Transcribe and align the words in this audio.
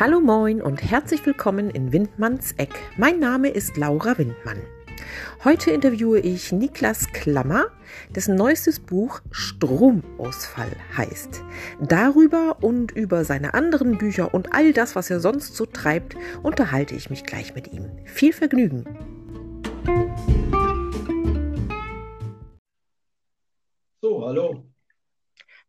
Hallo 0.00 0.18
moin 0.18 0.62
und 0.62 0.82
herzlich 0.82 1.26
willkommen 1.26 1.68
in 1.68 1.92
Windmanns 1.92 2.52
Eck. 2.52 2.72
Mein 2.96 3.18
Name 3.18 3.50
ist 3.50 3.76
Laura 3.76 4.16
Windmann. 4.16 4.62
Heute 5.44 5.72
interviewe 5.72 6.20
ich 6.20 6.52
Niklas 6.52 7.08
Klammer, 7.12 7.66
dessen 8.08 8.34
neuestes 8.34 8.80
Buch 8.80 9.20
Stromausfall 9.30 10.74
heißt. 10.96 11.42
Darüber 11.82 12.62
und 12.62 12.92
über 12.92 13.26
seine 13.26 13.52
anderen 13.52 13.98
Bücher 13.98 14.32
und 14.32 14.54
all 14.54 14.72
das, 14.72 14.96
was 14.96 15.10
er 15.10 15.20
sonst 15.20 15.54
so 15.54 15.66
treibt, 15.66 16.16
unterhalte 16.42 16.94
ich 16.94 17.10
mich 17.10 17.24
gleich 17.24 17.54
mit 17.54 17.70
ihm. 17.70 17.90
Viel 18.06 18.32
Vergnügen! 18.32 18.84
So, 24.00 24.24
hallo. 24.24 24.64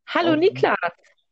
Hallo 0.07 0.31
Auf- 0.31 0.38
Niklas! 0.38 0.77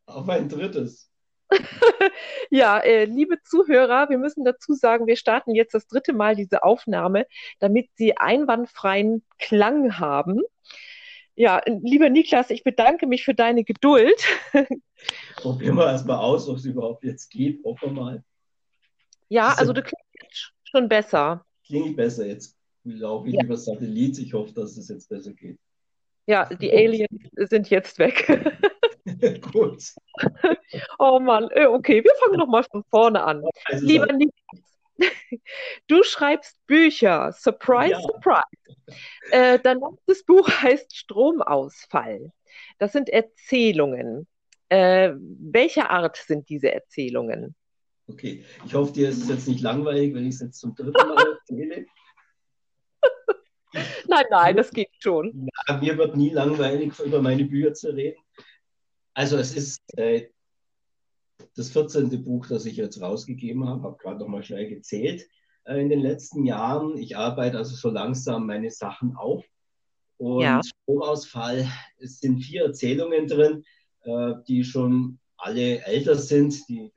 Auf 0.05 0.27
ein 0.27 0.49
drittes. 0.49 1.08
Ja, 2.51 2.79
äh, 2.79 3.05
liebe 3.05 3.41
Zuhörer, 3.43 4.09
wir 4.09 4.17
müssen 4.17 4.43
dazu 4.43 4.73
sagen, 4.73 5.07
wir 5.07 5.15
starten 5.15 5.53
jetzt 5.53 5.73
das 5.73 5.87
dritte 5.87 6.13
Mal 6.13 6.35
diese 6.35 6.63
Aufnahme, 6.63 7.25
damit 7.59 7.89
Sie 7.95 8.17
einwandfreien 8.17 9.23
Klang 9.37 9.99
haben. 9.99 10.41
Ja, 11.35 11.61
lieber 11.65 12.09
Niklas, 12.09 12.49
ich 12.49 12.63
bedanke 12.63 13.07
mich 13.07 13.23
für 13.23 13.33
deine 13.33 13.63
Geduld. 13.63 14.21
Probieren 15.37 15.77
wir 15.77 15.85
erstmal 15.85 16.17
aus, 16.17 16.49
ob 16.49 16.57
es 16.57 16.65
überhaupt 16.65 17.03
jetzt 17.03 17.29
geht. 17.29 17.63
Hoffen 17.63 17.95
wir 17.95 18.01
mal. 18.01 18.23
Ja, 19.29 19.53
also 19.57 19.71
du 19.71 19.81
klingst 19.81 20.05
jetzt 20.21 20.51
schon 20.63 20.89
besser. 20.89 21.45
Klingt 21.65 21.95
besser 21.95 22.25
jetzt. 22.25 22.57
Laufe 22.83 23.29
ich 23.29 23.35
Ja. 23.35 23.43
über 23.43 23.55
Satellit. 23.55 24.17
Ich 24.17 24.33
hoffe, 24.33 24.53
dass 24.53 24.75
es 24.75 24.89
jetzt 24.89 25.07
besser 25.07 25.33
geht. 25.33 25.57
Ja, 26.25 26.45
die 26.45 26.71
Aliens 26.71 27.07
sind 27.35 27.69
jetzt 27.69 27.99
weg. 27.99 28.27
Gut. 29.53 29.83
Oh 30.99 31.19
Mann, 31.19 31.47
äh, 31.51 31.65
okay, 31.65 32.03
wir 32.03 32.11
fangen 32.19 32.37
nochmal 32.39 32.63
von 32.63 32.83
vorne 32.89 33.23
an. 33.23 33.43
Also, 33.65 33.85
Lieber 33.85 34.11
Niklas, 34.11 34.61
du 35.87 36.03
schreibst 36.03 36.57
Bücher. 36.67 37.31
Surprise, 37.31 37.91
Ja. 37.91 38.01
surprise. 38.01 38.43
Äh, 39.31 39.59
dein 39.59 39.79
letztes 39.79 40.25
Buch 40.25 40.47
heißt 40.49 40.95
Stromausfall. 40.95 42.31
Das 42.79 42.91
sind 42.93 43.09
Erzählungen. 43.09 44.27
Äh, 44.69 45.13
welcher 45.17 45.89
Art 45.89 46.17
sind 46.17 46.47
diese 46.49 46.71
Erzählungen? 46.71 47.55
okay. 48.07 48.43
Ich 48.65 48.73
hoffe, 48.73 48.91
dir 48.91 49.09
ist 49.09 49.21
es 49.21 49.29
jetzt 49.29 49.47
nicht 49.47 49.61
langweilig, 49.61 50.13
wenn 50.15 50.25
ich 50.27 50.35
es 50.35 50.41
jetzt 50.41 50.59
zum 50.59 50.73
dritten 50.75 50.91
Mal 51.07 51.27
erzähle. 51.39 51.85
Nein, 54.07 54.25
nein, 54.31 54.57
das 54.57 54.71
geht 54.71 54.89
schon. 54.97 55.47
Ja, 55.67 55.77
mir 55.77 55.95
wird 55.95 56.17
nie 56.17 56.31
langweilig, 56.31 56.97
über 56.99 57.21
meine 57.21 57.45
Bücher 57.45 57.71
zu 57.75 57.89
reden. 57.93 58.17
Also 59.19 59.35
es 59.35 59.53
ist 59.53 59.81
äh, 59.97 60.29
das 61.57 61.71
14. 61.71 62.23
Buch, 62.23 62.47
das 62.47 62.65
ich 62.65 62.77
jetzt 62.77 63.01
rausgegeben 63.01 63.67
habe. 63.67 63.83
Habe 63.83 63.97
gerade 63.97 64.19
noch 64.19 64.29
mal 64.29 64.43
schnell 64.43 64.69
gezählt 64.69 65.27
äh, 65.65 65.81
in 65.81 65.89
den 65.89 65.99
letzten 65.99 66.45
Jahren. 66.45 66.97
Ich 66.97 67.17
arbeite 67.17 67.57
also 67.57 67.75
so 67.75 67.89
langsam 67.89 68.47
meine 68.47 68.71
Sachen 68.71 69.17
auf. 69.17 69.43
Und 70.19 70.43
Ja. 70.43 70.61
Stromausfall, 70.63 71.67
es 71.97 72.21
sind 72.21 72.39
vier 72.39 72.63
Erzählungen 72.63 73.27
drin, 73.27 73.65
äh, 74.03 74.35
die 74.47 74.63
schon 74.63 75.19
alle 75.35 75.83
älter 75.83 76.15
sind, 76.15 76.55
die 76.69 76.89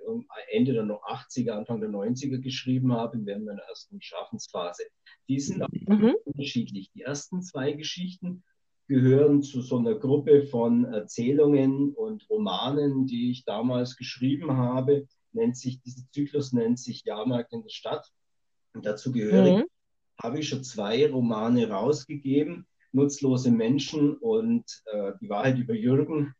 Ende 0.52 0.74
der 0.74 0.84
noch 0.84 1.02
80er, 1.02 1.50
Anfang 1.54 1.80
der 1.80 1.90
90er 1.90 2.38
geschrieben 2.38 2.92
habe, 2.92 3.18
während 3.24 3.46
meiner 3.46 3.62
ersten 3.62 4.00
Schaffensphase. 4.00 4.84
Die 5.28 5.40
sind 5.40 5.64
Mhm. 5.88 6.14
unterschiedlich. 6.24 6.92
Die 6.94 7.02
ersten 7.02 7.42
zwei 7.42 7.72
Geschichten 7.72 8.44
gehören 8.92 9.42
zu 9.42 9.62
so 9.62 9.78
einer 9.78 9.94
Gruppe 9.94 10.44
von 10.44 10.84
Erzählungen 10.84 11.94
und 11.94 12.28
Romanen, 12.28 13.06
die 13.06 13.30
ich 13.30 13.46
damals 13.46 13.96
geschrieben 13.96 14.52
habe. 14.58 15.06
Nennt 15.32 15.56
sich, 15.56 15.80
dieser 15.80 16.02
Zyklus 16.10 16.52
nennt 16.52 16.78
sich 16.78 17.02
Jahrmarkt 17.04 17.54
in 17.54 17.62
der 17.62 17.70
Stadt. 17.70 18.06
Und 18.74 18.84
dazu 18.84 19.10
gehörig 19.10 19.54
Mhm. 19.56 19.64
habe 20.22 20.40
ich 20.40 20.48
schon 20.48 20.62
zwei 20.62 21.10
Romane 21.10 21.70
rausgegeben, 21.70 22.66
Nutzlose 22.92 23.50
Menschen 23.50 24.18
und 24.18 24.82
äh, 24.92 25.12
die 25.22 25.30
Wahrheit 25.30 25.56
über 25.56 25.72
Jürgen. 25.74 26.34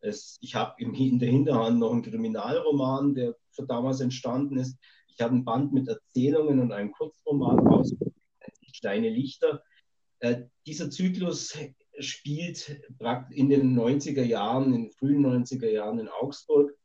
Es, 0.00 0.38
ich 0.40 0.54
habe 0.54 0.72
in 0.78 1.18
der 1.18 1.28
Hinterhand 1.28 1.78
noch 1.78 1.92
einen 1.92 2.02
Kriminalroman, 2.02 3.14
der 3.14 3.36
damals 3.66 4.00
entstanden 4.00 4.56
ist. 4.56 4.78
Ich 5.08 5.20
habe 5.20 5.34
ein 5.34 5.44
Band 5.44 5.74
mit 5.74 5.86
Erzählungen 5.86 6.60
und 6.60 6.72
einen 6.72 6.92
Kurzroman 6.92 7.58
rausgegeben, 7.58 8.14
Steine 8.72 9.10
Lichter. 9.10 9.62
Äh, 10.20 10.44
dieser 10.66 10.90
Zyklus 10.90 11.56
spielt 12.00 12.80
in 13.30 13.48
den 13.48 13.78
90er 13.78 14.22
Jahren, 14.22 14.72
in 14.74 14.82
den 14.84 14.92
frühen 14.92 15.24
90er 15.24 15.68
Jahren 15.68 15.98
in 15.98 16.08
Augsburg 16.08 16.76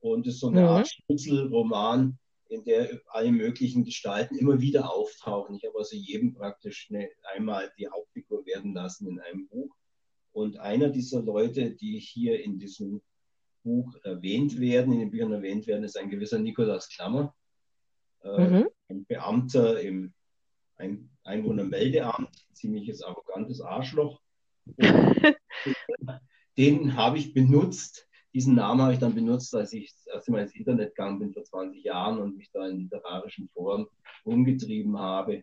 und 0.00 0.26
ist 0.26 0.40
so 0.40 0.48
eine 0.48 0.62
Mhm. 0.62 0.66
Art 0.68 0.88
Schlüsselroman, 0.88 2.18
in 2.48 2.64
der 2.64 3.00
alle 3.08 3.30
möglichen 3.30 3.84
Gestalten 3.84 4.36
immer 4.36 4.60
wieder 4.60 4.92
auftauchen. 4.92 5.56
Ich 5.56 5.64
habe 5.64 5.78
also 5.78 5.96
jedem 5.96 6.34
praktisch 6.34 6.88
eine, 6.90 7.08
einmal 7.34 7.72
die 7.78 7.88
Hauptfigur 7.88 8.44
werden 8.46 8.74
lassen 8.74 9.06
in 9.08 9.20
einem 9.20 9.46
Buch. 9.48 9.74
Und 10.32 10.58
einer 10.58 10.88
dieser 10.88 11.22
Leute, 11.22 11.72
die 11.72 11.98
hier 11.98 12.42
in 12.42 12.58
diesem 12.58 13.02
Buch 13.62 13.94
erwähnt 14.04 14.58
werden, 14.58 14.92
in 14.92 15.00
den 15.00 15.10
Büchern 15.10 15.32
erwähnt 15.32 15.66
werden, 15.66 15.84
ist 15.84 15.96
ein 15.96 16.10
gewisser 16.10 16.38
Nikolaus 16.38 16.88
Klammer, 16.88 17.34
äh, 18.24 18.48
Mhm. 18.48 18.68
ein 18.88 19.04
Beamter 19.06 19.80
im 19.80 20.12
ein 20.76 21.09
Einwohnermeldeamt, 21.24 22.30
ziemliches 22.52 23.02
arrogantes 23.02 23.60
Arschloch. 23.60 24.20
Den 26.56 26.96
habe 26.96 27.18
ich 27.18 27.32
benutzt. 27.32 28.06
Diesen 28.32 28.54
Namen 28.54 28.82
habe 28.82 28.92
ich 28.92 28.98
dann 28.98 29.14
benutzt, 29.14 29.54
als 29.54 29.72
ich 29.72 29.92
das 29.92 30.06
erste 30.06 30.32
Mal 30.32 30.42
ins 30.42 30.54
Internet 30.54 30.94
gegangen 30.94 31.18
bin 31.18 31.32
vor 31.32 31.42
20 31.42 31.82
Jahren 31.82 32.20
und 32.20 32.36
mich 32.36 32.50
da 32.52 32.66
in 32.68 32.80
literarischen 32.80 33.48
Foren 33.48 33.86
umgetrieben 34.24 34.98
habe. 34.98 35.42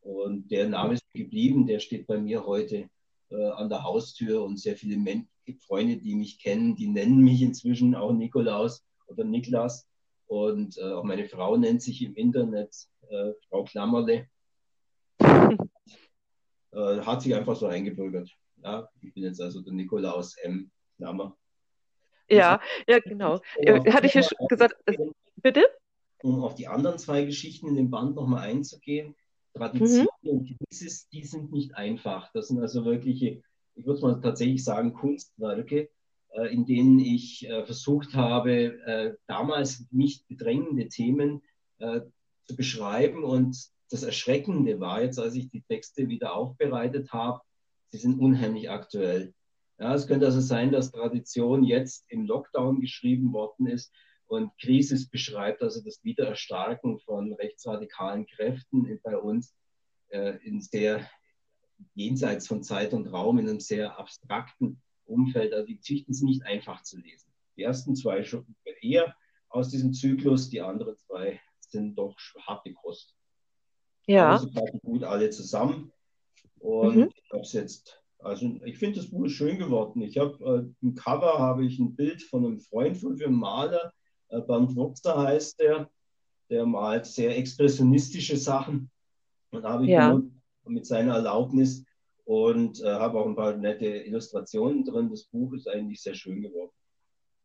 Und 0.00 0.50
der 0.50 0.68
Name 0.68 0.94
ist 0.94 1.02
geblieben, 1.12 1.66
der 1.66 1.80
steht 1.80 2.06
bei 2.06 2.18
mir 2.18 2.46
heute 2.46 2.88
äh, 3.30 3.50
an 3.50 3.68
der 3.68 3.82
Haustür 3.82 4.44
und 4.44 4.58
sehr 4.58 4.76
viele 4.76 4.96
Men 4.96 5.28
Freunde, 5.66 5.96
die 5.96 6.14
mich 6.14 6.38
kennen, 6.38 6.76
die 6.76 6.88
nennen 6.88 7.22
mich 7.22 7.40
inzwischen 7.40 7.94
auch 7.94 8.12
Nikolaus 8.12 8.84
oder 9.06 9.24
Niklas. 9.24 9.88
Und 10.26 10.76
äh, 10.76 10.92
auch 10.92 11.04
meine 11.04 11.26
Frau 11.26 11.56
nennt 11.56 11.82
sich 11.82 12.02
im 12.02 12.14
Internet 12.14 12.74
äh, 13.08 13.32
Frau 13.48 13.64
Klammerle. 13.64 14.28
Äh, 16.70 17.00
hat 17.00 17.22
sich 17.22 17.34
einfach 17.34 17.56
so 17.56 17.66
eingebürgert. 17.66 18.30
Ja, 18.62 18.88
ich 19.00 19.14
bin 19.14 19.22
jetzt 19.22 19.40
also 19.40 19.62
der 19.62 19.72
Nikolaus 19.72 20.36
M. 20.42 20.70
Klammer. 20.96 21.34
Ja, 22.28 22.60
ja, 22.86 22.98
genau. 22.98 23.40
Hatte 23.66 24.06
ich 24.06 24.14
ja 24.14 24.22
schon 24.22 24.46
gesagt, 24.48 24.76
äh, 24.84 24.96
bitte? 25.36 25.64
Um 26.22 26.42
auf 26.44 26.56
die 26.56 26.68
anderen 26.68 26.98
zwei 26.98 27.24
Geschichten 27.24 27.68
in 27.68 27.76
dem 27.76 27.90
Band 27.90 28.16
nochmal 28.16 28.42
einzugehen. 28.42 29.16
Tradition 29.54 30.08
Mhm. 30.22 30.28
und 30.28 30.58
Krisis, 30.58 31.08
die 31.08 31.24
sind 31.24 31.52
nicht 31.52 31.74
einfach. 31.74 32.30
Das 32.32 32.48
sind 32.48 32.60
also 32.60 32.84
wirkliche, 32.84 33.42
ich 33.74 33.86
würde 33.86 34.02
mal 34.02 34.20
tatsächlich 34.20 34.62
sagen, 34.62 34.92
Kunstwerke, 34.92 35.88
äh, 36.34 36.52
in 36.52 36.66
denen 36.66 36.98
ich 36.98 37.48
äh, 37.48 37.64
versucht 37.64 38.14
habe, 38.14 38.78
äh, 38.84 39.14
damals 39.26 39.86
nicht 39.90 40.28
bedrängende 40.28 40.88
Themen 40.88 41.42
äh, 41.78 42.02
zu 42.44 42.56
beschreiben. 42.56 43.24
Und 43.24 43.56
das 43.90 44.02
Erschreckende 44.02 44.80
war 44.80 45.02
jetzt, 45.02 45.18
als 45.18 45.34
ich 45.34 45.50
die 45.50 45.62
Texte 45.62 46.08
wieder 46.08 46.34
aufbereitet 46.34 47.12
habe, 47.12 47.40
sie 47.86 47.98
sind 47.98 48.18
unheimlich 48.20 48.70
aktuell. 48.70 49.34
Ja, 49.78 49.94
es 49.94 50.06
könnte 50.06 50.26
also 50.26 50.40
sein, 50.40 50.72
dass 50.72 50.90
Tradition 50.90 51.64
jetzt 51.64 52.04
im 52.08 52.26
Lockdown 52.26 52.80
geschrieben 52.80 53.32
worden 53.32 53.66
ist 53.66 53.92
und 54.26 54.50
Krisis 54.60 55.08
beschreibt 55.08 55.62
also 55.62 55.80
das 55.82 56.02
Wiedererstarken 56.04 56.98
von 57.00 57.32
rechtsradikalen 57.32 58.26
Kräften 58.26 59.00
bei 59.02 59.16
uns 59.16 59.54
äh, 60.08 60.36
in 60.44 60.60
sehr 60.60 61.08
jenseits 61.94 62.46
von 62.46 62.62
Zeit 62.62 62.92
und 62.92 63.06
Raum, 63.06 63.38
in 63.38 63.48
einem 63.48 63.60
sehr 63.60 63.98
abstrakten 63.98 64.82
Umfeld. 65.04 65.52
Also 65.54 65.66
die 65.66 65.78
Geschichten 65.78 66.12
sind 66.12 66.28
nicht 66.28 66.44
einfach 66.44 66.82
zu 66.82 66.98
lesen. 66.98 67.32
Die 67.56 67.62
ersten 67.62 67.96
zwei 67.96 68.22
schon 68.24 68.44
eher 68.80 69.16
aus 69.48 69.70
diesem 69.70 69.92
Zyklus, 69.92 70.50
die 70.50 70.60
anderen 70.60 70.96
zwei 70.96 71.40
sind 71.60 71.96
doch 71.96 72.16
harte 72.46 72.72
Kost. 72.74 73.17
Ja. 74.08 74.32
Also 74.32 74.50
passen 74.50 74.80
gut 74.82 75.04
alle 75.04 75.30
zusammen. 75.30 75.92
Und 76.60 76.96
Mhm. 76.96 77.10
ich 77.14 77.30
habe 77.32 77.42
es 77.42 77.52
jetzt, 77.52 78.02
also 78.18 78.58
ich 78.64 78.78
finde 78.78 78.98
das 79.00 79.10
Buch 79.10 79.26
ist 79.26 79.32
schön 79.32 79.58
geworden. 79.58 80.00
Ich 80.02 80.18
habe 80.18 80.66
äh, 80.80 80.84
im 80.84 80.94
Cover 80.94 81.38
habe 81.38 81.64
ich 81.64 81.78
ein 81.78 81.94
Bild 81.94 82.22
von 82.22 82.44
einem 82.44 82.60
Freund 82.60 82.96
von 82.96 83.14
mir, 83.14 83.26
einem 83.26 83.36
Maler, 83.38 83.92
äh, 84.30 84.40
Bernd 84.40 84.74
Wurzer 84.74 85.16
heißt 85.22 85.60
der, 85.60 85.88
der 86.50 86.66
malt 86.66 87.06
sehr 87.06 87.36
expressionistische 87.36 88.36
Sachen. 88.36 88.90
Und 89.50 89.64
habe 89.64 89.84
ich 89.84 89.90
Ja. 89.90 90.20
mit 90.64 90.86
seiner 90.86 91.14
Erlaubnis 91.14 91.84
und 92.24 92.80
äh, 92.82 92.86
habe 92.94 93.18
auch 93.18 93.26
ein 93.26 93.36
paar 93.36 93.54
nette 93.56 93.86
Illustrationen 93.86 94.84
drin. 94.84 95.08
Das 95.10 95.24
Buch 95.24 95.52
ist 95.54 95.68
eigentlich 95.68 96.02
sehr 96.02 96.14
schön 96.14 96.42
geworden. 96.42 96.70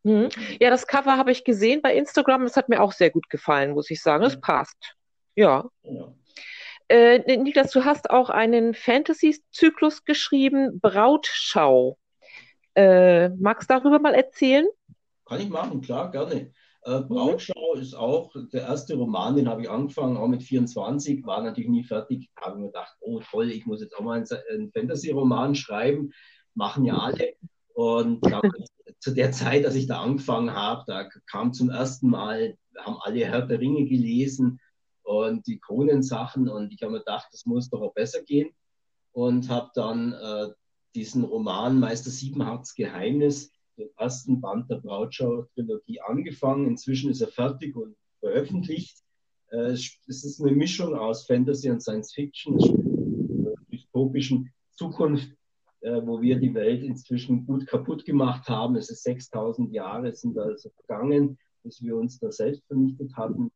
Mhm. 0.03 0.29
Ja, 0.59 0.69
das 0.69 0.85
Cover 0.87 1.15
habe 1.17 1.31
ich 1.31 1.43
gesehen 1.45 1.81
bei 1.81 1.95
Instagram. 1.95 2.43
Das 2.43 2.57
hat 2.57 2.67
mir 2.67 2.81
auch 2.81 2.91
sehr 2.91 3.09
gut 3.09 3.29
gefallen, 3.29 3.71
muss 3.73 3.89
ich 3.89 4.01
sagen. 4.01 4.23
Es 4.25 4.33
Ja. 4.33 4.39
passt. 4.41 4.95
Ja. 5.35 5.69
Ja. 5.83 6.13
Äh, 6.93 7.37
Niklas, 7.37 7.71
du 7.71 7.85
hast 7.85 8.11
auch 8.11 8.29
einen 8.29 8.75
Fantasy-Zyklus 8.75 10.05
geschrieben, 10.05 10.79
Brautschau. 10.79 11.97
Äh, 12.75 13.29
magst 13.29 13.67
du 13.67 13.73
darüber 13.73 13.97
mal 13.97 14.13
erzählen? 14.13 14.67
Kann 15.25 15.41
ich 15.41 15.49
machen, 15.49 15.81
klar, 15.81 16.11
gerne. 16.11 16.51
Äh, 16.83 16.99
Brautschau 16.99 17.73
mhm. 17.73 17.81
ist 17.81 17.95
auch 17.95 18.31
der 18.51 18.61
erste 18.61 18.93
Roman, 18.93 19.35
den 19.35 19.49
habe 19.49 19.63
ich 19.63 19.71
angefangen, 19.71 20.17
auch 20.17 20.27
mit 20.27 20.43
24, 20.43 21.25
war 21.25 21.41
natürlich 21.41 21.71
nie 21.71 21.83
fertig. 21.83 22.29
Habe 22.39 22.59
mir 22.59 22.67
gedacht, 22.67 22.95
oh 22.99 23.19
toll, 23.21 23.49
ich 23.49 23.65
muss 23.65 23.81
jetzt 23.81 23.97
auch 23.97 24.03
mal 24.03 24.17
einen, 24.17 24.27
einen 24.51 24.71
Fantasy-Roman 24.71 25.55
schreiben. 25.55 26.11
Machen 26.53 26.85
ja 26.85 26.95
alle. 26.95 27.33
Und 27.73 28.21
zu 28.99 29.15
der 29.15 29.31
Zeit, 29.31 29.65
als 29.65 29.73
ich 29.73 29.87
da 29.87 29.99
angefangen 29.99 30.53
habe, 30.53 30.83
da 30.85 31.09
kam 31.25 31.53
zum 31.53 31.71
ersten 31.71 32.11
Mal, 32.11 32.55
haben 32.77 32.97
alle 33.01 33.25
Herr 33.25 33.41
der 33.47 33.59
Ringe 33.59 33.85
gelesen 33.85 34.59
und 35.03 35.45
die 35.47 35.59
Kronensachen 35.59 36.49
und 36.49 36.73
ich 36.73 36.81
habe 36.81 36.93
mir 36.93 36.99
gedacht, 36.99 37.27
das 37.31 37.45
muss 37.45 37.69
doch 37.69 37.81
auch 37.81 37.93
besser 37.93 38.21
gehen 38.23 38.51
und 39.11 39.49
habe 39.49 39.69
dann 39.75 40.13
äh, 40.13 40.49
diesen 40.95 41.23
Roman 41.23 41.79
Meister 41.79 42.09
Siebenharts 42.09 42.75
Geheimnis 42.75 43.51
den 43.77 43.89
ersten 43.97 44.39
Band 44.39 44.69
der 44.69 44.77
Brautschau-Trilogie 44.77 45.99
angefangen. 46.01 46.67
Inzwischen 46.67 47.09
ist 47.09 47.21
er 47.21 47.27
fertig 47.27 47.75
und 47.75 47.95
veröffentlicht. 48.19 48.97
Äh, 49.51 49.71
es 49.71 49.99
ist 50.07 50.41
eine 50.41 50.51
Mischung 50.51 50.95
aus 50.95 51.25
Fantasy 51.25 51.69
und 51.69 51.81
Science 51.81 52.13
Fiction, 52.13 52.59
einer 52.59 53.55
dystopischen 53.71 54.51
Zukunft, 54.71 55.31
äh, 55.81 56.01
wo 56.05 56.21
wir 56.21 56.39
die 56.39 56.53
Welt 56.53 56.83
inzwischen 56.83 57.45
gut 57.45 57.67
kaputt 57.67 58.05
gemacht 58.05 58.47
haben. 58.47 58.75
Es 58.75 58.89
ist 58.89 59.03
6000 59.03 59.71
Jahre 59.73 60.13
sind 60.13 60.37
also 60.37 60.69
vergangen, 60.69 61.37
bis 61.63 61.81
wir 61.81 61.95
uns 61.95 62.19
da 62.19 62.31
selbst 62.31 62.65
vernichtet 62.67 63.15
hatten. 63.15 63.51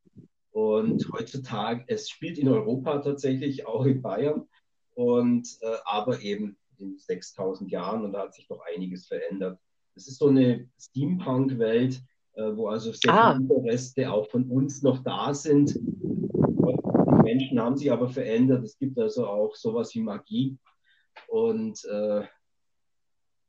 Und 0.58 1.08
heutzutage, 1.12 1.84
es 1.86 2.10
spielt 2.10 2.36
in 2.36 2.48
Europa 2.48 2.98
tatsächlich, 2.98 3.64
auch 3.68 3.84
in 3.84 4.02
Bayern, 4.02 4.48
und, 4.94 5.46
äh, 5.60 5.76
aber 5.84 6.20
eben 6.20 6.56
in 6.78 6.98
6000 6.98 7.70
Jahren 7.70 8.04
und 8.04 8.12
da 8.12 8.22
hat 8.22 8.34
sich 8.34 8.48
doch 8.48 8.60
einiges 8.74 9.06
verändert. 9.06 9.60
Es 9.94 10.08
ist 10.08 10.18
so 10.18 10.26
eine 10.26 10.68
Steampunk-Welt, 10.76 12.02
äh, 12.32 12.56
wo 12.56 12.66
also 12.66 12.90
sehr 12.92 13.14
ah. 13.14 13.36
viele 13.36 13.62
Reste 13.70 14.10
auch 14.10 14.28
von 14.30 14.50
uns 14.50 14.82
noch 14.82 15.04
da 15.04 15.32
sind. 15.32 15.76
Die 15.76 17.22
Menschen 17.22 17.60
haben 17.60 17.76
sich 17.76 17.92
aber 17.92 18.08
verändert. 18.08 18.64
Es 18.64 18.76
gibt 18.78 18.98
also 18.98 19.28
auch 19.28 19.54
sowas 19.54 19.94
wie 19.94 20.00
Magie. 20.00 20.58
Und 21.28 21.84
äh, 21.84 22.24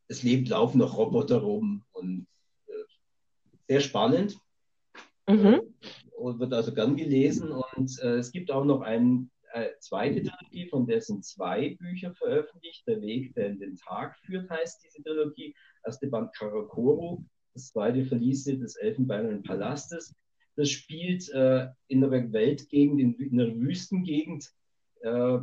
es 0.10 0.22
lebt, 0.22 0.50
laufen 0.50 0.78
noch 0.78 0.96
Roboter 0.96 1.40
rum 1.40 1.86
und 1.92 2.28
äh, 2.68 2.72
sehr 3.68 3.80
spannend. 3.80 4.38
Mhm. 5.28 5.62
Wird 6.20 6.54
also 6.54 6.74
gern 6.74 6.96
gelesen. 6.96 7.52
Und 7.52 8.00
äh, 8.02 8.18
es 8.18 8.32
gibt 8.32 8.52
auch 8.52 8.66
noch 8.66 8.82
eine 8.82 9.28
äh, 9.54 9.70
zweite 9.80 10.22
Trilogie, 10.24 10.70
von 10.70 10.86
der 10.86 11.02
sind 11.02 11.26
zwei 11.26 11.76
Bücher 11.80 12.14
veröffentlicht. 12.14 12.86
Der 12.88 13.02
Weg, 13.02 13.34
der 13.36 13.48
in 13.48 13.60
den 13.60 13.76
Tag 13.76 14.18
führt, 14.26 14.50
heißt 14.50 14.84
diese 14.84 15.02
Trilogie 15.04 15.56
erste 15.84 16.08
Band 16.08 16.34
Karakoro, 16.36 17.24
das 17.54 17.72
zweite 17.72 18.06
Verliese 18.06 18.58
des 18.58 18.76
Elfenbeinernen 18.76 19.44
Palastes. 19.44 20.14
Das 20.56 20.70
spielt 20.70 21.30
äh, 21.30 21.68
in 21.88 22.02
der 22.02 22.12
Weltgegend, 22.12 23.00
in, 23.00 23.14
in 23.16 23.40
einer 23.40 23.56
Wüstengegend, 23.56 24.52
äh, 25.02 25.40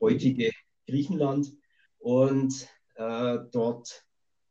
heutige 0.00 0.50
Griechenland. 0.86 1.52
Und 1.98 2.68
äh, 2.94 3.38
dort, 3.50 4.04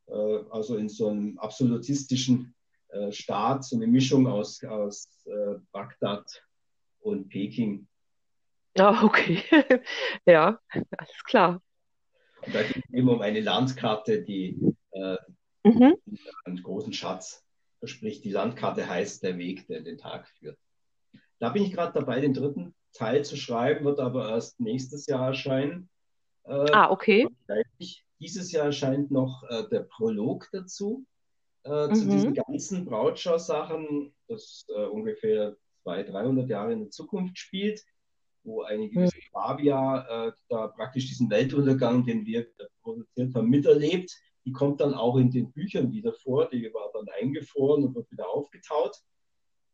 äh, 0.08 0.40
also 0.50 0.78
in 0.78 0.90
so 0.90 1.10
einem 1.10 1.38
absolutistischen 1.40 2.54
äh, 2.94 3.12
Staat, 3.12 3.66
so 3.66 3.76
eine 3.76 3.88
Mischung 3.88 4.28
aus, 4.28 4.64
aus 4.64 5.08
äh, 5.26 5.60
Bagdad 5.72 6.44
und 7.02 7.30
Peking. 7.30 7.88
Ah, 8.78 9.04
okay. 9.04 9.44
ja, 10.26 10.60
alles 10.72 11.24
klar. 11.26 11.62
Und 12.46 12.56
da 12.56 12.64
geht 12.64 12.84
es 12.86 12.94
eben 12.94 13.10
um 13.10 13.22
eine 13.22 13.40
Landkarte, 13.40 14.24
die 14.24 14.60
äh, 14.92 15.18
mhm. 15.64 15.96
einen 16.46 16.64
großen 16.64 16.94
Schatz 16.94 17.44
verspricht. 17.80 18.24
Die 18.26 18.32
Landkarte 18.32 18.88
heißt 18.88 19.24
der 19.24 19.38
Weg, 19.38 19.68
der 19.68 19.82
den 19.82 19.98
Tag 19.98 20.28
führt. 20.40 20.58
Da 21.40 21.50
bin 21.50 21.64
ich 21.64 21.74
gerade 21.74 21.94
dabei, 21.94 22.22
den 22.22 22.34
dritten 22.34 22.74
Teil 22.94 23.26
zu 23.26 23.36
schreiben, 23.38 23.86
wird 23.86 24.00
aber 24.00 24.30
erst 24.30 24.60
nächstes 24.60 25.06
Jahr 25.08 25.28
erscheinen. 25.28 25.90
Äh, 26.46 26.72
ah, 26.72 26.90
okay. 26.90 27.28
Dieses 28.20 28.52
Jahr 28.52 28.68
erscheint 28.68 29.12
noch 29.12 29.44
äh, 29.50 29.68
der 29.70 29.82
Prolog 29.82 30.48
dazu, 30.52 31.06
äh, 31.64 31.88
mhm. 31.88 31.96
zu 31.96 32.10
diesen 32.10 32.34
ganzen 32.34 32.86
Brautschau-Sachen, 32.86 34.14
das 34.28 34.66
äh, 34.70 34.86
ungefähr 34.86 35.56
200, 35.84 36.14
300 36.14 36.50
Jahre 36.50 36.74
in 36.74 36.80
der 36.82 36.90
Zukunft 36.90 37.38
spielt, 37.38 37.84
wo 38.44 38.64
eine 38.64 38.90
gewisse 38.90 39.18
mhm. 39.18 39.32
Fabia 39.32 40.28
äh, 40.28 40.32
da 40.50 40.68
praktisch 40.68 41.08
diesen 41.08 41.30
Weltuntergang, 41.30 42.06
den 42.06 42.26
wir 42.26 42.48
produziert 42.82 43.36
haben, 43.36 43.50
miterlebt 43.50 44.12
die 44.46 44.52
kommt 44.52 44.82
dann 44.82 44.94
auch 44.94 45.18
in 45.18 45.32
den 45.32 45.52
Büchern 45.52 45.92
wieder 45.92 46.14
vor. 46.14 46.50
Die 46.50 46.74
war 46.74 46.92
dann 46.94 47.08
eingefroren 47.20 47.86
und 47.86 47.96
wird 47.96 48.12
wieder 48.12 48.28
aufgetaut. 48.30 48.98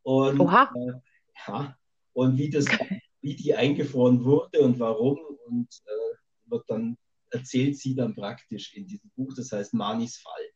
Und, 0.03 0.39
Oha. 0.39 0.71
Äh, 0.75 0.93
ja, 1.47 1.77
und 2.13 2.37
wie, 2.37 2.49
das, 2.49 2.65
wie 3.21 3.35
die 3.35 3.55
eingefroren 3.55 4.23
wurde 4.23 4.59
und 4.61 4.79
warum, 4.79 5.19
und 5.47 5.67
äh, 5.85 6.49
wird 6.51 6.69
dann 6.69 6.97
erzählt 7.31 7.77
sie 7.77 7.95
dann 7.95 8.15
praktisch 8.15 8.75
in 8.75 8.87
diesem 8.87 9.09
Buch, 9.15 9.33
das 9.35 9.51
heißt 9.51 9.73
Manis 9.73 10.17
Fall. 10.17 10.48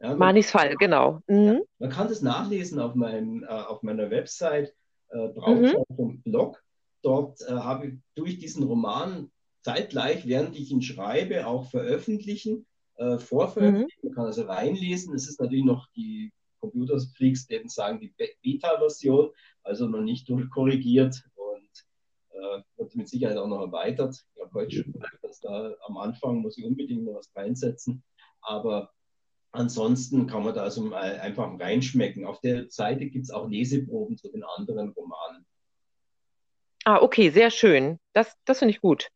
Ja, 0.00 0.10
man, 0.10 0.18
Manis 0.18 0.50
Fall, 0.50 0.76
genau. 0.76 1.20
Mhm. 1.26 1.62
Man 1.78 1.90
kann 1.90 2.08
das 2.08 2.22
nachlesen 2.22 2.78
auf, 2.78 2.94
meinem, 2.94 3.42
äh, 3.42 3.46
auf 3.46 3.82
meiner 3.82 4.10
Website 4.10 4.72
äh, 5.10 5.28
brautschau.blog. 5.28 6.52
Mhm. 6.52 6.62
Dort 7.02 7.40
äh, 7.42 7.52
habe 7.52 7.86
ich 7.88 7.94
durch 8.14 8.38
diesen 8.38 8.62
Roman 8.64 9.30
zeitgleich, 9.62 10.26
während 10.26 10.56
ich 10.56 10.70
ihn 10.70 10.82
schreibe, 10.82 11.46
auch 11.46 11.70
veröffentlichen 11.70 12.66
äh, 12.96 13.18
vorveröffentlicht. 13.18 14.02
Mhm. 14.02 14.08
Man 14.08 14.14
kann 14.14 14.26
also 14.26 14.42
reinlesen. 14.42 15.14
Es 15.14 15.28
ist 15.28 15.40
natürlich 15.40 15.64
noch 15.64 15.88
die 15.96 16.32
Computerfreaks, 16.60 17.46
denen 17.46 17.68
sagen 17.68 18.00
die 18.00 18.14
Beta-Version, 18.42 19.30
also 19.62 19.86
noch 19.86 20.00
nicht 20.00 20.30
korrigiert 20.52 21.22
und 21.36 21.86
äh, 22.30 22.62
wird 22.76 22.94
mit 22.96 23.08
Sicherheit 23.08 23.36
auch 23.36 23.46
noch 23.46 23.60
erweitert. 23.60 24.24
Ich 24.34 24.42
habe 24.42 24.52
heute 24.54 24.76
schon 24.76 24.92
gesagt, 24.92 25.18
dass 25.22 25.40
da 25.40 25.74
am 25.86 25.96
Anfang 25.96 26.38
muss 26.38 26.58
ich 26.58 26.64
unbedingt 26.64 27.04
noch 27.04 27.14
was 27.14 27.30
reinsetzen. 27.34 28.02
Aber 28.40 28.90
ansonsten 29.58 30.26
kann 30.26 30.44
man 30.44 30.54
da 30.54 30.62
also 30.62 30.92
einfach 30.92 31.58
reinschmecken. 31.58 32.24
Auf 32.24 32.40
der 32.40 32.70
Seite 32.70 33.06
gibt 33.06 33.24
es 33.24 33.30
auch 33.30 33.48
Leseproben 33.48 34.16
zu 34.16 34.30
den 34.30 34.44
anderen 34.44 34.90
Romanen. 34.90 35.27
Ah, 36.88 37.02
okay, 37.02 37.28
sehr 37.28 37.50
schön. 37.50 37.98
Das, 38.14 38.34
das 38.46 38.60
finde 38.60 38.72
ich 38.72 38.80
gut. 38.80 39.10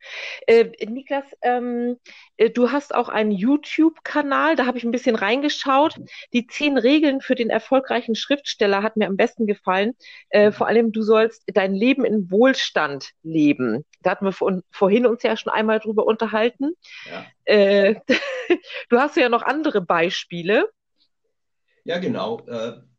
Äh, 0.47 0.73
Niklas, 0.85 1.25
ähm, 1.41 1.97
äh, 2.37 2.51
du 2.51 2.71
hast 2.71 2.95
auch 2.95 3.09
einen 3.09 3.31
YouTube-Kanal, 3.31 4.57
da 4.57 4.67
habe 4.67 4.77
ich 4.77 4.85
ein 4.85 4.91
bisschen 4.91 5.17
reingeschaut. 5.17 5.97
Die 6.35 6.47
zehn 6.47 6.77
Regeln 6.77 7.23
für 7.23 7.35
den 7.35 7.49
erfolgreichen 7.49 8.15
Schriftsteller 8.15 8.83
hat 8.83 8.99
mir 8.99 9.07
am 9.07 9.17
besten 9.17 9.47
gefallen. 9.47 9.95
Äh, 10.29 10.53
vor 10.53 10.67
allem, 10.67 10.93
du 10.93 11.01
sollst 11.01 11.45
dein 11.47 11.73
Leben 11.73 12.05
in 12.05 12.31
Wohlstand 12.31 13.13
leben. 13.23 13.87
Da 14.03 14.11
hatten 14.11 14.27
wir 14.27 14.33
vor, 14.33 14.61
vorhin 14.71 15.07
uns 15.07 15.23
ja 15.23 15.35
schon 15.39 15.51
einmal 15.51 15.81
drüber 15.81 16.05
unterhalten. 16.05 16.75
Ja. 17.11 17.25
Äh, 17.47 17.95
du 18.91 18.99
hast 18.99 19.17
ja 19.17 19.31
noch 19.31 19.45
andere 19.45 19.81
Beispiele. 19.81 20.69
Ja, 21.85 21.97
genau. 22.01 22.43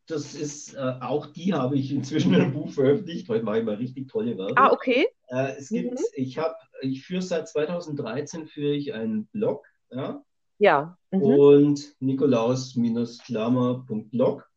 Das 0.07 0.35
ist, 0.35 0.73
äh, 0.73 0.95
auch 0.99 1.27
die 1.27 1.53
habe 1.53 1.77
ich 1.77 1.91
inzwischen 1.91 2.33
in 2.33 2.41
einem 2.41 2.53
Buch 2.53 2.69
veröffentlicht. 2.69 3.29
Heute 3.29 3.45
mache 3.45 3.59
ich 3.59 3.65
mal 3.65 3.75
richtig 3.75 4.09
tolle 4.09 4.37
Werbung. 4.37 4.57
Ah, 4.57 4.71
okay. 4.71 5.07
Äh, 5.27 5.55
es 5.57 5.69
gibt, 5.69 5.91
mhm. 5.91 6.05
ich 6.15 6.37
habe, 6.37 6.55
ich 6.81 7.05
führe 7.05 7.21
seit 7.21 7.47
2013 7.47 8.47
führe 8.47 8.75
ich 8.75 8.93
einen 8.93 9.27
Blog, 9.27 9.65
ja. 9.89 10.21
Ja. 10.59 10.97
Mhm. 11.11 11.21
Und 11.21 11.95
nikolaus-klammer.blog. 11.99 14.49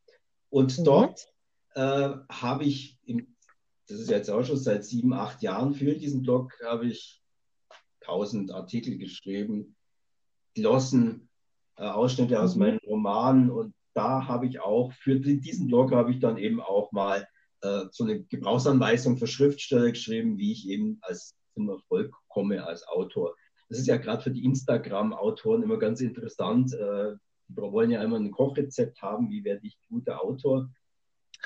Und 0.51 0.79
mhm. 0.79 0.85
dort 0.85 1.33
äh, 1.75 2.11
habe 2.29 2.65
ich, 2.65 2.99
im, 3.05 3.37
das 3.87 4.01
ist 4.01 4.11
jetzt 4.11 4.29
auch 4.31 4.45
schon 4.45 4.57
seit 4.57 4.85
sieben, 4.85 5.13
acht 5.13 5.43
Jahren 5.43 5.75
für 5.75 5.95
diesen 5.95 6.23
Blog, 6.23 6.53
habe 6.65 6.87
ich 6.87 7.23
tausend 8.01 8.51
Artikel 8.51 8.99
geschrieben, 8.99 9.77
Glossen, 10.55 11.29
äh, 11.77 11.85
Ausschnitte 11.85 12.41
aus 12.41 12.57
mhm. 12.57 12.61
meinen 12.61 12.79
Romanen 12.79 13.51
und 13.51 13.76
da 13.97 14.27
habe 14.27 14.47
ich 14.47 14.61
auch, 14.61 14.93
für 14.93 15.19
diesen 15.19 15.69
Blog 15.69 15.93
habe 15.93 16.13
ich 16.13 16.21
dann 16.21 16.37
eben 16.37 16.61
auch 16.61 16.93
mal 16.93 17.27
äh, 17.63 17.85
so 17.91 18.05
eine 18.05 18.23
Gebrauchsanweisung 18.23 19.17
für 19.17 19.27
Schriftsteller 19.27 19.91
geschrieben, 19.91 20.37
wie 20.37 20.53
ich 20.53 20.69
eben 20.69 20.99
als 21.01 21.35
zum 21.55 21.71
Erfolg 21.71 22.15
komme 22.29 22.65
als 22.65 22.87
Autor. 22.87 23.35
Das 23.69 23.79
ist 23.79 23.87
ja 23.87 23.97
gerade 23.97 24.23
für 24.23 24.31
die 24.31 24.45
Instagram-Autoren 24.45 25.63
immer 25.63 25.79
ganz 25.79 26.01
interessant. 26.01 26.75
Äh, 26.75 27.15
die 27.49 27.57
wollen 27.57 27.91
ja 27.91 28.03
immer 28.03 28.19
ein 28.19 28.31
Kochrezept 28.31 29.01
haben, 29.01 29.31
wie 29.31 29.45
werde 29.45 29.67
ich 29.67 29.79
guter 29.89 30.23
Autor. 30.23 30.71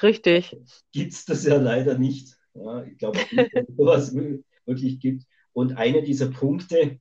Richtig. 0.02 0.57
Gibt 0.92 1.12
es 1.12 1.25
das 1.25 1.45
ja 1.45 1.57
leider 1.57 1.99
nicht. 1.99 2.37
Ja, 2.54 2.83
ich 2.85 2.99
glaube 2.99 3.19
nicht, 3.19 3.54
dass 3.54 3.69
es 3.69 3.76
sowas 3.76 4.14
wirklich 4.66 4.99
gibt. 4.99 5.25
Und 5.52 5.76
einer 5.76 6.02
dieser 6.02 6.30
Punkte 6.30 6.99